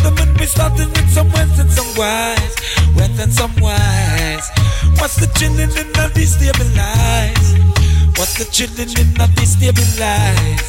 The 0.04 0.10
man 0.12 0.34
we 0.38 0.46
starting 0.46 0.90
with 0.90 1.08
some 1.08 1.32
wins 1.32 1.58
and 1.58 1.72
some 1.72 1.90
wise, 1.96 2.54
wins 2.96 3.18
and 3.18 3.32
some 3.32 3.54
wise. 3.60 4.46
What's 5.00 5.16
the 5.16 5.28
chilling 5.38 5.72
in 5.80 5.88
the 5.96 6.04
destabilize? 6.12 7.48
What's 8.18 8.36
the 8.36 8.44
chilling 8.52 8.92
in 9.00 9.08
the 9.16 9.26
destabilize? 9.36 10.68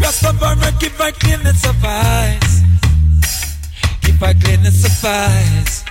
Rastafari 0.00 0.70
give 0.80 1.00
I 1.00 1.10
clean 1.12 1.40
and 1.46 1.56
suffice. 1.56 2.54
Keep 4.02 4.22
I 4.22 4.34
clean 4.34 4.60
and 4.66 4.74
suffice. 4.74 5.84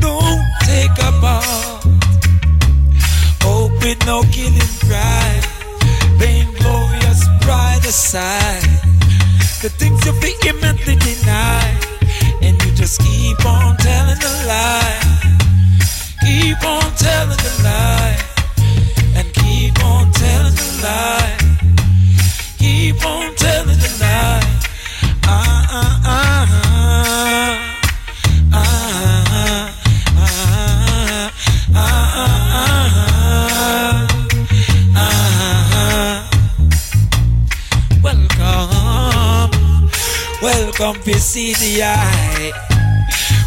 Don't 0.00 0.44
take 0.68 0.98
a 1.00 1.10
part. 1.20 1.73
With 3.84 4.06
no 4.06 4.22
killing 4.32 4.74
pride. 4.88 5.44
Vain 6.16 6.46
glorious 6.54 7.28
pride 7.42 7.84
aside. 7.84 8.62
The 9.60 9.68
things 9.68 10.02
you 10.06 10.12
vehemently 10.24 10.96
deny. 10.96 11.68
And 12.40 12.56
you 12.64 12.72
just 12.72 12.98
keep 13.02 13.44
on 13.44 13.76
telling 13.76 14.18
the 14.24 14.44
lie. 14.48 15.00
Keep 16.22 16.64
on 16.64 16.94
telling 16.96 17.36
the 17.36 17.60
lie. 17.62 18.16
And 19.16 19.30
keep 19.34 19.78
on 19.84 20.10
telling 20.12 20.54
the 20.54 20.80
lie. 20.82 21.36
Keep 22.56 23.04
on 23.04 23.34
telling 23.36 23.78
the 23.84 23.96
lie. 24.00 24.60
Ah, 25.24 25.68
ah, 25.70 26.00
ah. 26.06 26.23
Welcome 40.84 41.02
to 41.04 41.12
CDI. 41.12 42.52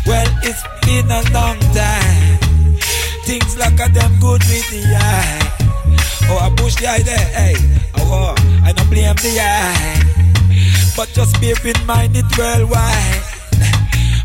Well, 0.08 0.28
it's 0.42 0.64
been 0.82 1.06
a 1.06 1.22
long 1.32 1.60
time. 1.78 2.40
Things 3.26 3.56
like 3.58 3.80
a 3.80 3.88
damn 3.94 4.20
good 4.20 4.42
with 4.50 4.68
the 4.72 4.82
eye. 4.98 5.40
Oh, 6.30 6.40
I 6.42 6.50
push 6.58 6.76
the 6.78 6.88
eye 6.88 7.04
there, 7.04 7.30
hey. 7.38 7.56
Oh, 7.98 8.34
I 8.64 8.72
don't 8.72 8.90
blame 8.90 9.14
the 9.18 9.38
eye. 9.40 10.02
But 10.96 11.10
just 11.10 11.40
bear 11.40 11.54
in 11.64 11.86
mind 11.86 12.18
it 12.18 12.26
worldwide. 12.36 13.22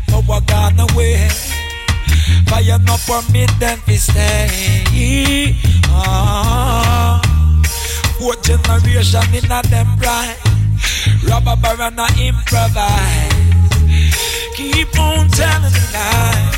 Power 0.07 0.41
gone 0.47 0.79
away. 0.79 1.29
Fire 2.47 2.79
no 2.79 2.97
permit 3.05 3.51
them 3.59 3.79
to 3.85 3.97
stay. 3.99 5.55
Ah, 5.89 7.21
fourth 8.17 8.41
generation 8.41 9.35
in 9.35 9.51
a 9.51 9.61
them 9.69 9.97
pride. 9.99 10.62
Robber 11.29 11.55
baron 11.61 11.99
a 11.99 12.07
improvise. 12.19 13.33
Keep 14.55 14.99
on 14.99 15.29
telling 15.29 15.71
the 15.71 15.83
lie. 15.93 16.51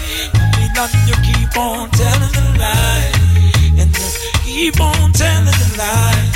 Me 0.58 0.68
and 0.76 0.92
you 1.08 1.16
keep 1.24 1.58
on 1.58 1.90
telling 1.92 2.34
the 2.38 2.58
lie. 2.60 3.12
And 3.80 3.94
just 3.94 4.18
keep 4.44 4.80
on 4.80 5.12
telling 5.14 5.46
the 5.46 5.76
lie. 5.78 6.35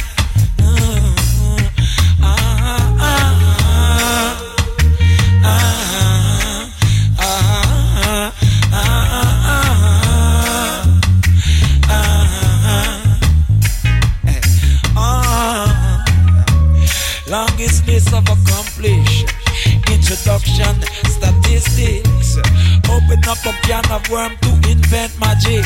A 24.10 24.18
can 24.18 24.32
of 24.32 24.38
worm 24.38 24.38
to 24.42 24.70
invent 24.70 25.20
magic. 25.20 25.66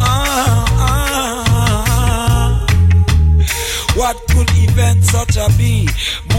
Ah, 0.00 0.64
ah, 0.68 1.44
ah. 1.48 2.66
What 3.96 4.16
could 4.28 4.48
event 4.54 5.04
such 5.04 5.36
a 5.36 5.48
be 5.58 5.88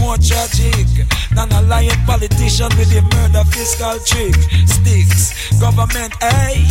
more 0.00 0.16
tragic 0.16 1.06
than 1.34 1.52
a 1.52 1.62
lying 1.62 1.90
politician 2.06 2.68
with 2.76 2.90
a 2.96 3.02
murder 3.02 3.44
fiscal 3.50 3.98
trick? 4.00 4.34
Sticks, 4.66 5.60
government, 5.60 6.14
hey, 6.20 6.64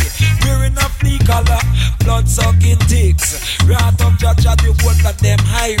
wearing 0.44 0.76
a 0.76 0.88
flea 0.98 1.18
collar, 1.18 1.60
blood 2.00 2.28
sucking 2.28 2.78
ticks. 2.88 3.62
Wrath 3.64 4.04
of 4.04 4.18
judge 4.18 4.42
the 4.42 4.72
word 4.84 5.06
of 5.06 5.18
them 5.20 5.38
high 5.40 5.76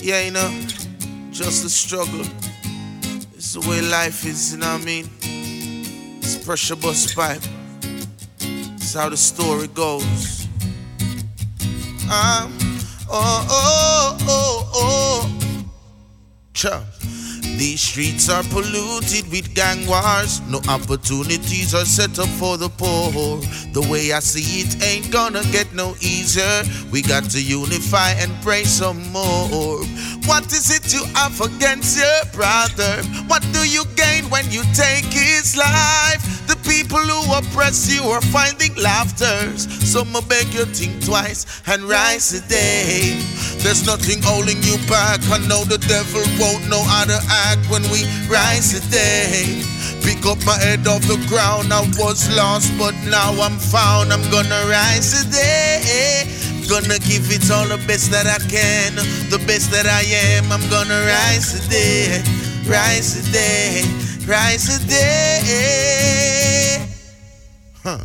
Yeah, 0.00 0.20
you 0.20 0.30
know, 0.30 0.48
just 1.32 1.64
a 1.64 1.68
struggle. 1.68 2.24
It's 3.34 3.54
the 3.54 3.60
way 3.68 3.80
life 3.80 4.24
is, 4.24 4.52
you 4.52 4.60
know 4.60 4.74
what 4.74 4.82
I 4.82 4.84
mean? 4.84 5.10
It's 6.18 6.36
pressure 6.36 6.76
bust 6.76 7.16
pipe. 7.16 7.42
It's 8.40 8.94
how 8.94 9.08
the 9.08 9.16
story 9.16 9.66
goes. 9.66 10.46
Um, 12.04 12.56
oh, 13.10 13.44
oh, 13.50 14.18
oh, 14.28 14.70
oh. 14.74 15.64
Cha. 16.54 16.84
These 17.60 17.82
streets 17.82 18.30
are 18.30 18.42
polluted 18.44 19.30
with 19.30 19.54
gang 19.54 19.86
wars. 19.86 20.40
No 20.48 20.62
opportunities 20.66 21.74
are 21.74 21.84
set 21.84 22.18
up 22.18 22.32
for 22.40 22.56
the 22.56 22.70
poor. 22.70 23.36
The 23.76 23.86
way 23.86 24.12
I 24.12 24.20
see 24.20 24.64
it 24.64 24.82
ain't 24.82 25.12
gonna 25.12 25.42
get 25.52 25.68
no 25.74 25.94
easier. 26.00 26.64
We 26.90 27.02
got 27.02 27.28
to 27.36 27.38
unify 27.38 28.12
and 28.12 28.32
pray 28.40 28.64
some 28.64 29.04
more. 29.12 29.84
What 30.24 30.46
is 30.46 30.72
it 30.72 30.88
you 30.94 31.04
have 31.12 31.38
against 31.38 32.00
your 32.00 32.32
brother? 32.32 33.02
What 33.28 33.44
do 33.52 33.68
you 33.68 33.84
gain 33.94 34.24
when 34.30 34.50
you 34.50 34.62
take 34.72 35.04
his 35.12 35.54
life? 35.54 36.24
The 36.48 36.56
people 36.70 37.02
who 37.02 37.34
oppress 37.34 37.90
you 37.90 38.02
are 38.04 38.22
finding 38.30 38.70
laughters. 38.76 39.66
So 39.82 40.06
I 40.06 40.20
beg 40.30 40.54
you 40.54 40.64
think 40.66 41.04
twice 41.04 41.44
and 41.66 41.82
rise 41.82 42.30
today. 42.30 43.18
There's 43.58 43.84
nothing 43.84 44.22
holding 44.22 44.62
you 44.62 44.78
back. 44.86 45.18
I 45.34 45.38
know 45.50 45.66
the 45.66 45.82
devil 45.90 46.22
won't 46.38 46.70
know 46.70 46.82
how 46.82 47.04
to 47.10 47.18
act 47.50 47.66
when 47.66 47.82
we 47.90 48.06
rise 48.30 48.70
today. 48.70 49.66
Pick 50.06 50.24
up 50.24 50.38
my 50.46 50.56
head 50.62 50.86
off 50.86 51.02
the 51.10 51.18
ground. 51.26 51.72
I 51.74 51.82
was 51.98 52.30
lost, 52.38 52.70
but 52.78 52.94
now 53.10 53.34
I'm 53.42 53.58
found. 53.58 54.12
I'm 54.12 54.22
gonna 54.30 54.62
rise 54.70 55.26
today. 55.26 56.30
Gonna 56.70 57.02
give 57.02 57.26
it 57.34 57.50
all 57.50 57.66
the 57.66 57.82
best 57.90 58.14
that 58.14 58.30
I 58.30 58.38
can, 58.46 58.94
the 59.26 59.42
best 59.42 59.72
that 59.74 59.90
I 59.90 60.06
am. 60.38 60.52
I'm 60.54 60.62
gonna 60.70 61.02
rise 61.02 61.50
today, 61.50 62.22
rise 62.70 63.18
today, 63.18 63.82
rise 64.30 64.78
today. 64.78 66.86
Huh. 67.82 67.98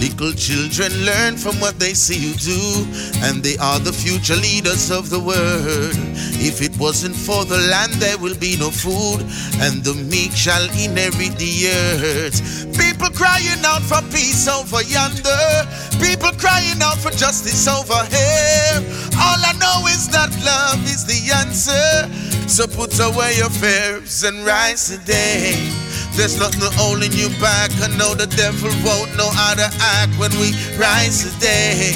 Little 0.00 0.32
children 0.32 0.90
learn 1.04 1.36
from 1.36 1.60
what 1.60 1.78
they 1.78 1.92
see 1.92 2.16
you 2.16 2.32
do, 2.34 2.86
and 3.20 3.42
they 3.42 3.58
are 3.58 3.78
the 3.78 3.92
future 3.92 4.34
leaders 4.34 4.90
of 4.90 5.10
the 5.10 5.20
world. 5.20 5.92
If 6.40 6.62
it 6.62 6.72
wasn't 6.78 7.14
for 7.14 7.44
the 7.44 7.58
land, 7.68 7.92
there 8.00 8.16
will 8.16 8.34
be 8.36 8.56
no 8.56 8.70
food, 8.70 9.20
and 9.60 9.84
the 9.84 9.92
meek 10.08 10.32
shall 10.32 10.64
inherit 10.72 11.36
the 11.36 11.68
earth. 11.68 12.40
People 12.80 13.10
crying 13.10 13.60
out 13.62 13.82
for 13.82 14.00
peace 14.08 14.48
over 14.48 14.80
yonder, 14.82 15.68
people 16.00 16.32
crying 16.40 16.80
out 16.80 16.96
for 16.96 17.10
justice 17.12 17.68
over 17.68 18.00
here. 18.08 18.80
All 19.20 19.40
I 19.44 19.52
know 19.60 19.86
is 19.86 20.08
that 20.16 20.32
love 20.40 20.80
is 20.88 21.04
the 21.04 21.20
answer. 21.44 22.08
So 22.48 22.66
put 22.66 22.98
away 22.98 23.36
your 23.36 23.50
fears 23.50 24.24
and 24.24 24.44
rise 24.46 24.88
today. 24.88 25.89
There's 26.12 26.38
nothing 26.38 26.60
holding 26.74 27.12
you 27.12 27.28
back. 27.40 27.70
I 27.80 27.88
know 27.96 28.14
the 28.14 28.26
devil 28.26 28.70
won't 28.84 29.16
know 29.16 29.30
how 29.30 29.54
to 29.54 29.68
act 29.80 30.12
when 30.18 30.30
we 30.42 30.52
rise 30.76 31.24
today. 31.24 31.94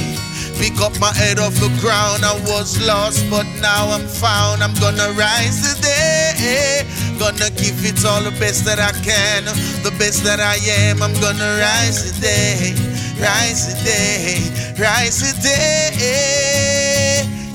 Pick 0.59 0.81
up 0.81 0.99
my 1.01 1.13
head 1.13 1.39
off 1.39 1.55
the 1.55 1.69
ground. 1.81 2.25
I 2.25 2.35
was 2.47 2.81
lost, 2.87 3.29
but 3.29 3.47
now 3.61 3.91
I'm 3.91 4.07
found. 4.07 4.63
I'm 4.63 4.75
gonna 4.79 5.11
rise 5.19 5.75
today. 5.75 6.87
Gonna 7.19 7.51
give 7.51 7.85
it 7.85 8.05
all 8.05 8.23
the 8.23 8.31
best 8.39 8.65
that 8.65 8.79
I 8.79 8.93
can, 9.03 9.45
the 9.83 9.95
best 9.99 10.23
that 10.25 10.41
I 10.41 10.57
am. 10.87 11.03
I'm 11.03 11.15
gonna 11.21 11.59
rise 11.59 12.13
today, 12.13 12.73
rise 13.19 13.75
today, 13.75 14.51
rise 14.79 15.19
today. 15.19 15.91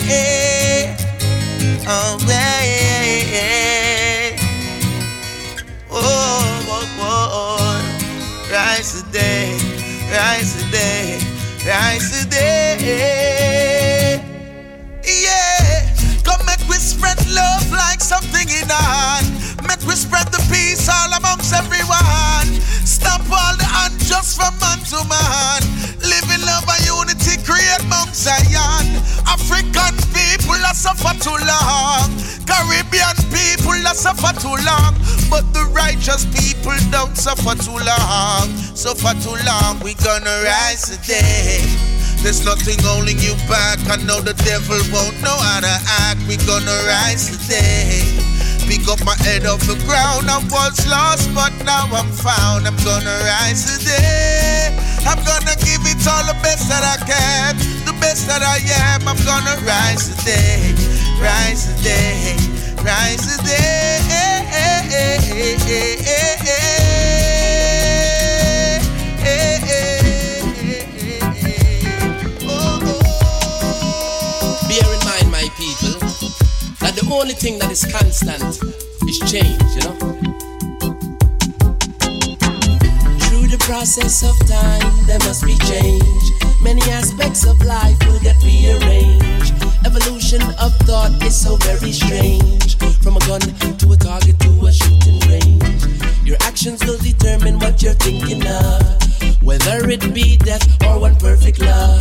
Eh. 0.09 0.97
Oh. 1.87 2.19
Oh, 5.91 6.97
oh, 7.01 7.59
oh. 7.61 8.51
Rise 8.53 9.03
today, 9.03 9.57
rise 10.13 10.63
today, 10.63 11.19
rise 11.67 12.25
today. 12.25 14.21
Yeah, 15.05 15.95
come 16.25 16.47
spread 16.79 17.19
love 17.29 17.71
like 17.73 18.01
something 18.01 18.49
in 18.49 18.71
our 18.71 19.09
spread 19.99 20.29
the 20.29 20.39
peace 20.51 20.89
all 20.89 21.13
amongst 21.13 21.53
everyone. 21.53 22.38
Stop 22.99 23.23
all 23.31 23.55
the 23.55 23.69
unjust 23.87 24.35
from 24.35 24.55
man 24.59 24.83
to 24.91 24.99
man. 25.07 25.63
Live 26.03 26.27
in 26.35 26.43
love 26.43 26.67
and 26.67 26.83
unity, 26.83 27.39
create 27.47 27.85
Mount 27.87 28.11
Zion. 28.11 28.87
African 29.23 29.95
people 30.11 30.59
are 30.67 30.75
suffer 30.75 31.15
too 31.23 31.39
long. 31.47 32.11
Caribbean 32.43 33.15
people 33.31 33.79
are 33.87 33.95
suffer 33.95 34.35
too 34.43 34.59
long. 34.67 34.99
But 35.31 35.47
the 35.55 35.71
righteous 35.71 36.27
people 36.27 36.75
don't 36.91 37.15
suffer 37.17 37.55
too 37.63 37.79
long. 37.79 38.51
Suffer 38.75 39.15
too 39.23 39.39
long, 39.47 39.79
we 39.81 39.95
gonna 40.03 40.43
rise 40.43 40.91
today. 40.91 41.63
There's 42.23 42.45
nothing 42.45 42.83
holding 42.83 43.19
you 43.21 43.35
back. 43.47 43.79
I 43.87 43.97
know 44.03 44.21
the 44.21 44.35
devil 44.43 44.81
won't 44.91 45.15
know 45.23 45.39
how 45.39 45.61
to 45.61 45.77
act. 46.03 46.19
We 46.27 46.37
gonna 46.47 46.75
rise 46.87 47.31
today. 47.31 48.18
Pick 48.69 48.87
up 48.87 49.03
my 49.03 49.17
head 49.25 49.47
off 49.47 49.65
the 49.65 49.81
ground. 49.89 50.29
I 50.29 50.45
was 50.53 50.77
lost, 50.87 51.33
but 51.35 51.57
now 51.65 51.89
I'm 51.89 52.13
found. 52.13 52.69
I'm 52.69 52.77
gonna 52.85 53.17
rise 53.25 53.65
today. 53.65 54.77
I'm 55.09 55.17
gonna 55.25 55.57
give 55.65 55.81
it 55.89 56.07
all 56.07 56.25
the 56.29 56.37
best 56.45 56.69
that 56.69 56.85
I 56.85 57.01
can, 57.01 57.57
the 57.87 57.97
best 57.99 58.29
that 58.29 58.43
I 58.43 58.61
am. 58.93 59.09
I'm 59.09 59.17
gonna 59.25 59.57
rise 59.65 60.15
today, 60.15 60.77
rise 61.19 61.65
today, 61.77 62.37
rise 62.85 63.25
today. 63.37 63.79
That 76.89 77.05
the 77.05 77.13
only 77.13 77.35
thing 77.35 77.59
that 77.59 77.71
is 77.71 77.85
constant 77.85 78.41
is 79.05 79.19
change, 79.29 79.61
you 79.77 79.83
know? 79.85 79.97
Through 83.29 83.49
the 83.53 83.61
process 83.61 84.25
of 84.25 84.35
time, 84.49 84.89
there 85.07 85.19
must 85.21 85.45
be 85.45 85.57
change. 85.69 86.25
Many 86.63 86.81
aspects 86.91 87.45
of 87.47 87.61
life 87.63 87.99
will 88.07 88.21
get 88.21 88.41
rearranged. 88.43 89.53
Evolution 89.85 90.41
of 90.57 90.73
thought 90.89 91.13
is 91.23 91.37
so 91.37 91.57
very 91.57 91.93
strange. 91.93 92.79
From 93.03 93.17
a 93.17 93.21
gun 93.29 93.41
to 93.41 93.93
a 93.93 93.97
target 93.97 94.41
to 94.41 94.51
a 94.65 94.73
shooting 94.73 95.21
range. 95.29 95.85
Your 96.25 96.39
actions 96.41 96.83
will 96.87 96.99
determine 96.99 97.59
what 97.59 97.83
you're 97.83 98.01
thinking 98.01 98.47
of. 98.47 99.08
Whether 99.43 99.89
it 99.89 100.15
be 100.15 100.37
death 100.37 100.67
or 100.85 101.01
one 101.01 101.17
perfect 101.17 101.61
love. 101.61 102.01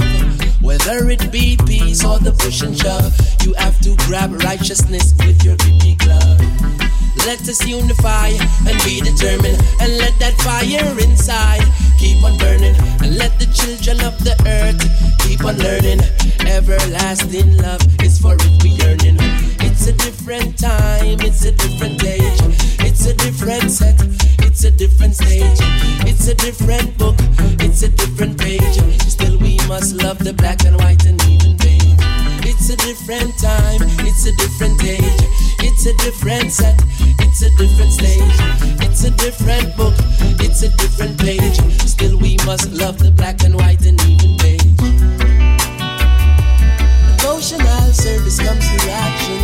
Whether 0.61 1.09
it 1.09 1.31
be 1.31 1.57
peace 1.65 2.03
or 2.03 2.19
the 2.19 2.31
push 2.31 2.61
and 2.61 2.77
shove. 2.77 3.13
You 3.45 3.53
have 3.53 3.79
to 3.81 3.95
grab 4.05 4.33
righteousness 4.43 5.13
with 5.19 5.43
your 5.43 5.55
big 5.57 5.99
glove. 5.99 6.76
Let 7.25 7.41
us 7.47 7.65
unify 7.65 8.29
and 8.67 8.77
be 8.83 9.01
determined 9.01 9.59
and 9.81 9.97
let 9.97 10.17
that 10.19 10.35
fire 10.43 10.95
inside 10.99 11.65
keep 11.97 12.23
on 12.23 12.37
burning 12.37 12.75
and 13.01 13.17
let 13.17 13.39
the 13.39 13.47
children 13.53 13.99
of 14.05 14.17
the 14.23 14.35
earth 14.45 14.79
keep 15.19 15.43
on 15.43 15.57
learning. 15.57 15.99
Everlasting 16.47 17.57
love 17.57 17.81
is 18.01 18.19
for 18.19 18.35
it 18.35 18.63
we 18.63 18.69
yearning. 18.69 19.17
It's 19.65 19.87
a 19.87 19.93
different 19.93 20.57
time, 20.57 21.19
it's 21.21 21.45
a 21.45 21.51
different 21.51 22.03
age, 22.03 22.39
it's 22.79 23.05
a 23.05 23.13
different 23.13 23.71
set, 23.71 23.99
it's 24.39 24.63
a 24.63 24.71
different 24.71 25.15
stage, 25.15 25.57
it's 26.07 26.27
a 26.27 26.35
different 26.35 26.97
book, 26.97 27.15
it's 27.59 27.83
a 27.83 27.89
different 27.89 28.39
page. 28.39 28.77
Still 29.01 29.37
we 29.39 29.57
must 29.67 29.95
love 29.95 30.19
the 30.19 30.33
black 30.33 30.63
and 30.65 30.77
white 30.77 31.05
and 31.05 31.21
even. 31.25 31.56
It's 32.49 32.69
a 32.69 32.77
different 32.77 33.37
time, 33.37 33.81
it's 34.07 34.25
a 34.25 34.31
different 34.31 34.81
age, 34.81 35.01
it's 35.59 35.85
a 35.85 35.93
different 35.97 36.51
set, 36.51 36.81
it's 37.19 37.41
a 37.41 37.49
different 37.57 37.91
stage, 37.91 38.37
it's 38.81 39.03
a 39.03 39.11
different 39.11 39.75
book, 39.75 39.93
it's 40.39 40.63
a 40.63 40.69
different 40.77 41.19
page. 41.19 41.57
Still 41.81 42.17
we 42.17 42.37
must 42.45 42.71
love 42.71 42.99
the 42.99 43.11
black 43.11 43.43
and 43.43 43.53
white 43.55 43.85
and 43.85 44.01
even 44.07 44.37
beige. 44.37 44.63
Devotional 47.17 47.91
service 47.91 48.39
comes 48.39 48.65
through 48.69 48.91
action. 48.91 49.39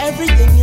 Everything 0.00 0.48
in 0.48 0.54
life 0.54 0.55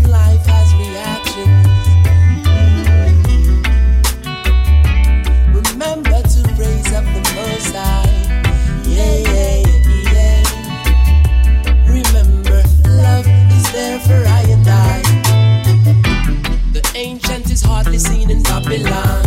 only 17.93 17.99
seen 17.99 18.31
in 18.31 18.41
Babylon. 18.41 19.21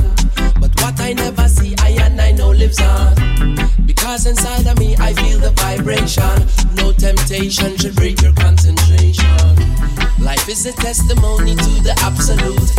But 0.61 0.73
what 0.83 1.01
I 1.01 1.13
never 1.13 1.47
see, 1.47 1.77
I 1.79 1.91
and 2.03 2.21
I 2.21 2.33
know 2.33 2.51
lives 2.51 2.81
on. 2.81 3.15
Because 3.87 4.27
inside 4.27 4.67
of 4.67 4.79
me, 4.81 4.97
I 4.99 5.13
feel 5.13 5.39
the 5.39 5.53
vibration. 5.53 6.37
No 6.75 6.93
temptation 6.93 7.77
should 7.77 7.95
break 7.95 8.21
your 8.23 8.33
concentration. 8.33 9.37
Life 10.19 10.49
is 10.49 10.67
a 10.67 10.73
testimony 10.73 11.55
to 11.55 11.73
the 11.87 11.95
absolute. 12.03 12.73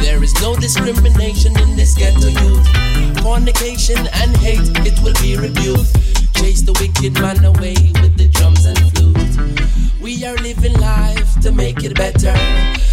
There 0.00 0.22
is 0.22 0.32
no 0.40 0.56
discrimination 0.56 1.58
in 1.60 1.76
this 1.76 1.94
ghetto 1.94 2.28
youth. 2.28 2.66
Fornication 3.22 3.98
and 4.14 4.34
hate, 4.38 4.70
it 4.86 4.98
will 5.02 5.16
be 5.20 5.36
rebuked. 5.36 5.92
Chase 6.36 6.62
the 6.62 6.72
wicked 6.80 7.20
man 7.20 7.44
away 7.44 7.76
with 8.00 8.16
the 8.16 8.28
drums 8.28 8.64
and 8.64 8.78
flute. 8.92 10.00
We 10.00 10.24
are 10.24 10.36
living 10.36 10.74
life 10.80 11.38
to 11.42 11.52
make 11.52 11.84
it 11.84 11.94
better. 11.96 12.32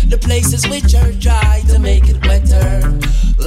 The 0.08 0.18
places 0.20 0.68
which 0.68 0.94
are 0.96 1.12
dry 1.14 1.62
to 1.70 1.80
make 1.80 2.10
it 2.10 2.21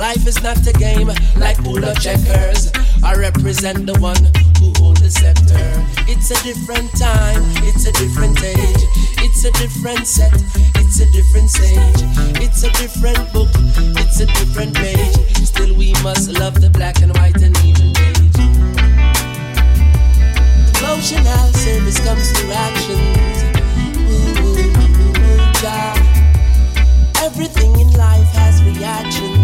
Life 0.05 0.27
is 0.27 0.43
not 0.43 0.67
a 0.67 0.73
game 0.75 1.09
like 1.39 1.57
pool 1.65 1.83
or 1.83 1.95
checkers. 1.95 2.71
I 3.03 3.15
represent 3.15 3.87
the 3.87 3.97
one 4.01 4.21
who 4.61 4.69
holds 4.77 5.01
the 5.01 5.09
scepter. 5.09 5.65
It's 6.07 6.31
a 6.31 6.37
different 6.45 6.93
time, 6.93 7.41
it's 7.65 7.87
a 7.87 7.93
different 7.93 8.37
age. 8.45 8.85
It's 9.25 9.47
a 9.47 9.53
different 9.53 10.07
set, 10.07 10.35
it's 10.77 11.01
a 11.01 11.11
different 11.11 11.49
stage. 11.49 12.05
It's 12.45 12.65
a 12.65 12.71
different 12.73 13.33
book, 13.33 13.49
it's 13.97 14.21
a 14.21 14.27
different 14.27 14.77
page. 14.77 15.17
Still, 15.41 15.75
we 15.75 15.95
must 16.03 16.29
love 16.39 16.61
the 16.61 16.69
black 16.69 17.01
and 17.01 17.17
white 17.17 17.41
and 17.41 17.57
even 17.65 17.95
beige. 17.97 18.45
Devotional 20.77 21.49
service 21.65 21.99
comes 22.05 22.31
through 22.31 22.53
actions. 22.53 23.41
Ooh, 24.05 24.53
ooh, 24.53 24.69
ooh, 24.69 25.53
Jah. 25.65 25.97
Everything 27.25 27.73
in 27.81 27.91
life 27.93 28.29
has 28.37 28.63
reactions. 28.63 29.44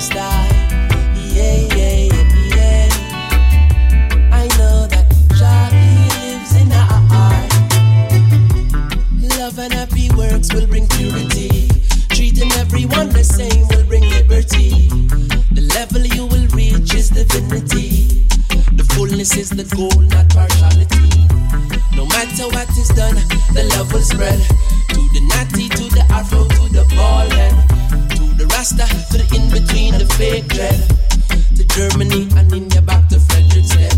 Most 0.00 0.14
High. 0.14 0.48
Yeah, 1.28 1.60
yeah, 1.76 2.08
yeah, 2.08 2.24
yeah. 2.56 2.88
I 4.32 4.48
know 4.56 4.86
that 4.88 5.04
Jah 5.36 5.68
lives 5.76 6.56
in 6.56 6.72
our 6.72 7.00
heart. 7.12 7.52
Love 9.36 9.58
and 9.58 9.74
happy 9.74 10.08
works 10.16 10.54
will 10.54 10.66
bring 10.66 10.88
purity. 10.88 11.68
Treating 12.08 12.50
everyone 12.52 13.10
the 13.10 13.22
same 13.22 13.68
will 13.68 13.84
bring 13.84 14.08
liberty. 14.08 14.88
The 15.52 15.68
level 15.76 16.00
you 16.16 16.24
will 16.32 16.48
reach 16.56 16.94
is 16.94 17.10
divinity. 17.10 18.24
The 18.72 18.84
fullness 18.94 19.36
is 19.36 19.50
the 19.50 19.68
goal, 19.76 20.00
not 20.08 20.30
partiality. 20.30 21.28
No 21.94 22.06
matter 22.06 22.48
what 22.48 22.70
is 22.70 22.88
done, 22.88 23.16
the 23.52 23.68
love 23.76 23.92
will 23.92 24.00
spread. 24.00 24.40
To 24.96 25.00
the 25.12 25.20
natty, 25.28 25.68
to 25.68 25.84
the 25.92 26.06
afro, 26.08 26.48
to 26.48 26.72
the 26.72 26.84
the 26.88 27.49
rasta, 28.60 28.84
to 29.10 29.16
the 29.16 29.24
in 29.32 29.48
between, 29.48 29.96
the 29.96 30.04
fake 30.20 30.44
dread. 30.52 30.76
To 31.56 31.64
Germany 31.64 32.28
and 32.36 32.52
India, 32.52 32.82
back 32.82 33.08
to 33.08 33.16
Frederiksted. 33.16 33.96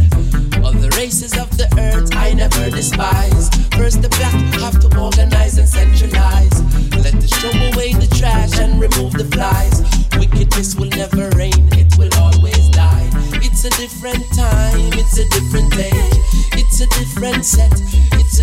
All 0.63 0.71
the 0.71 0.91
races 1.03 1.35
of 1.37 1.51
the 1.59 1.67
earth 1.83 2.15
I 2.15 2.35
never 2.35 2.71
despise. 2.71 3.51
First, 3.75 4.03
the 4.03 4.11
black 4.21 4.39
have 4.63 4.79
to 4.79 4.89
organize 4.95 5.59
and 5.59 5.69
centralize. 5.69 6.55
Let 6.95 7.19
us 7.19 7.35
show 7.43 7.51
away 7.75 7.95
the 7.99 8.07
trash 8.15 8.55
and 8.63 8.79
remove 8.79 9.15
the 9.19 9.27
flies. 9.35 9.83
Wickedness 10.15 10.77
will 10.77 10.93
never 10.95 11.27
reign, 11.35 11.67
it 11.75 11.99
will 11.99 12.15
always 12.23 12.69
die. 12.71 13.11
It's 13.43 13.65
a 13.65 13.71
different 13.83 14.23
time, 14.31 14.95
it's 14.95 15.19
a 15.19 15.27
different 15.35 15.75
age. 15.75 16.19
It's 16.55 16.79
a 16.79 16.87
different 16.95 17.45
set, 17.45 17.75
it's 18.15 18.39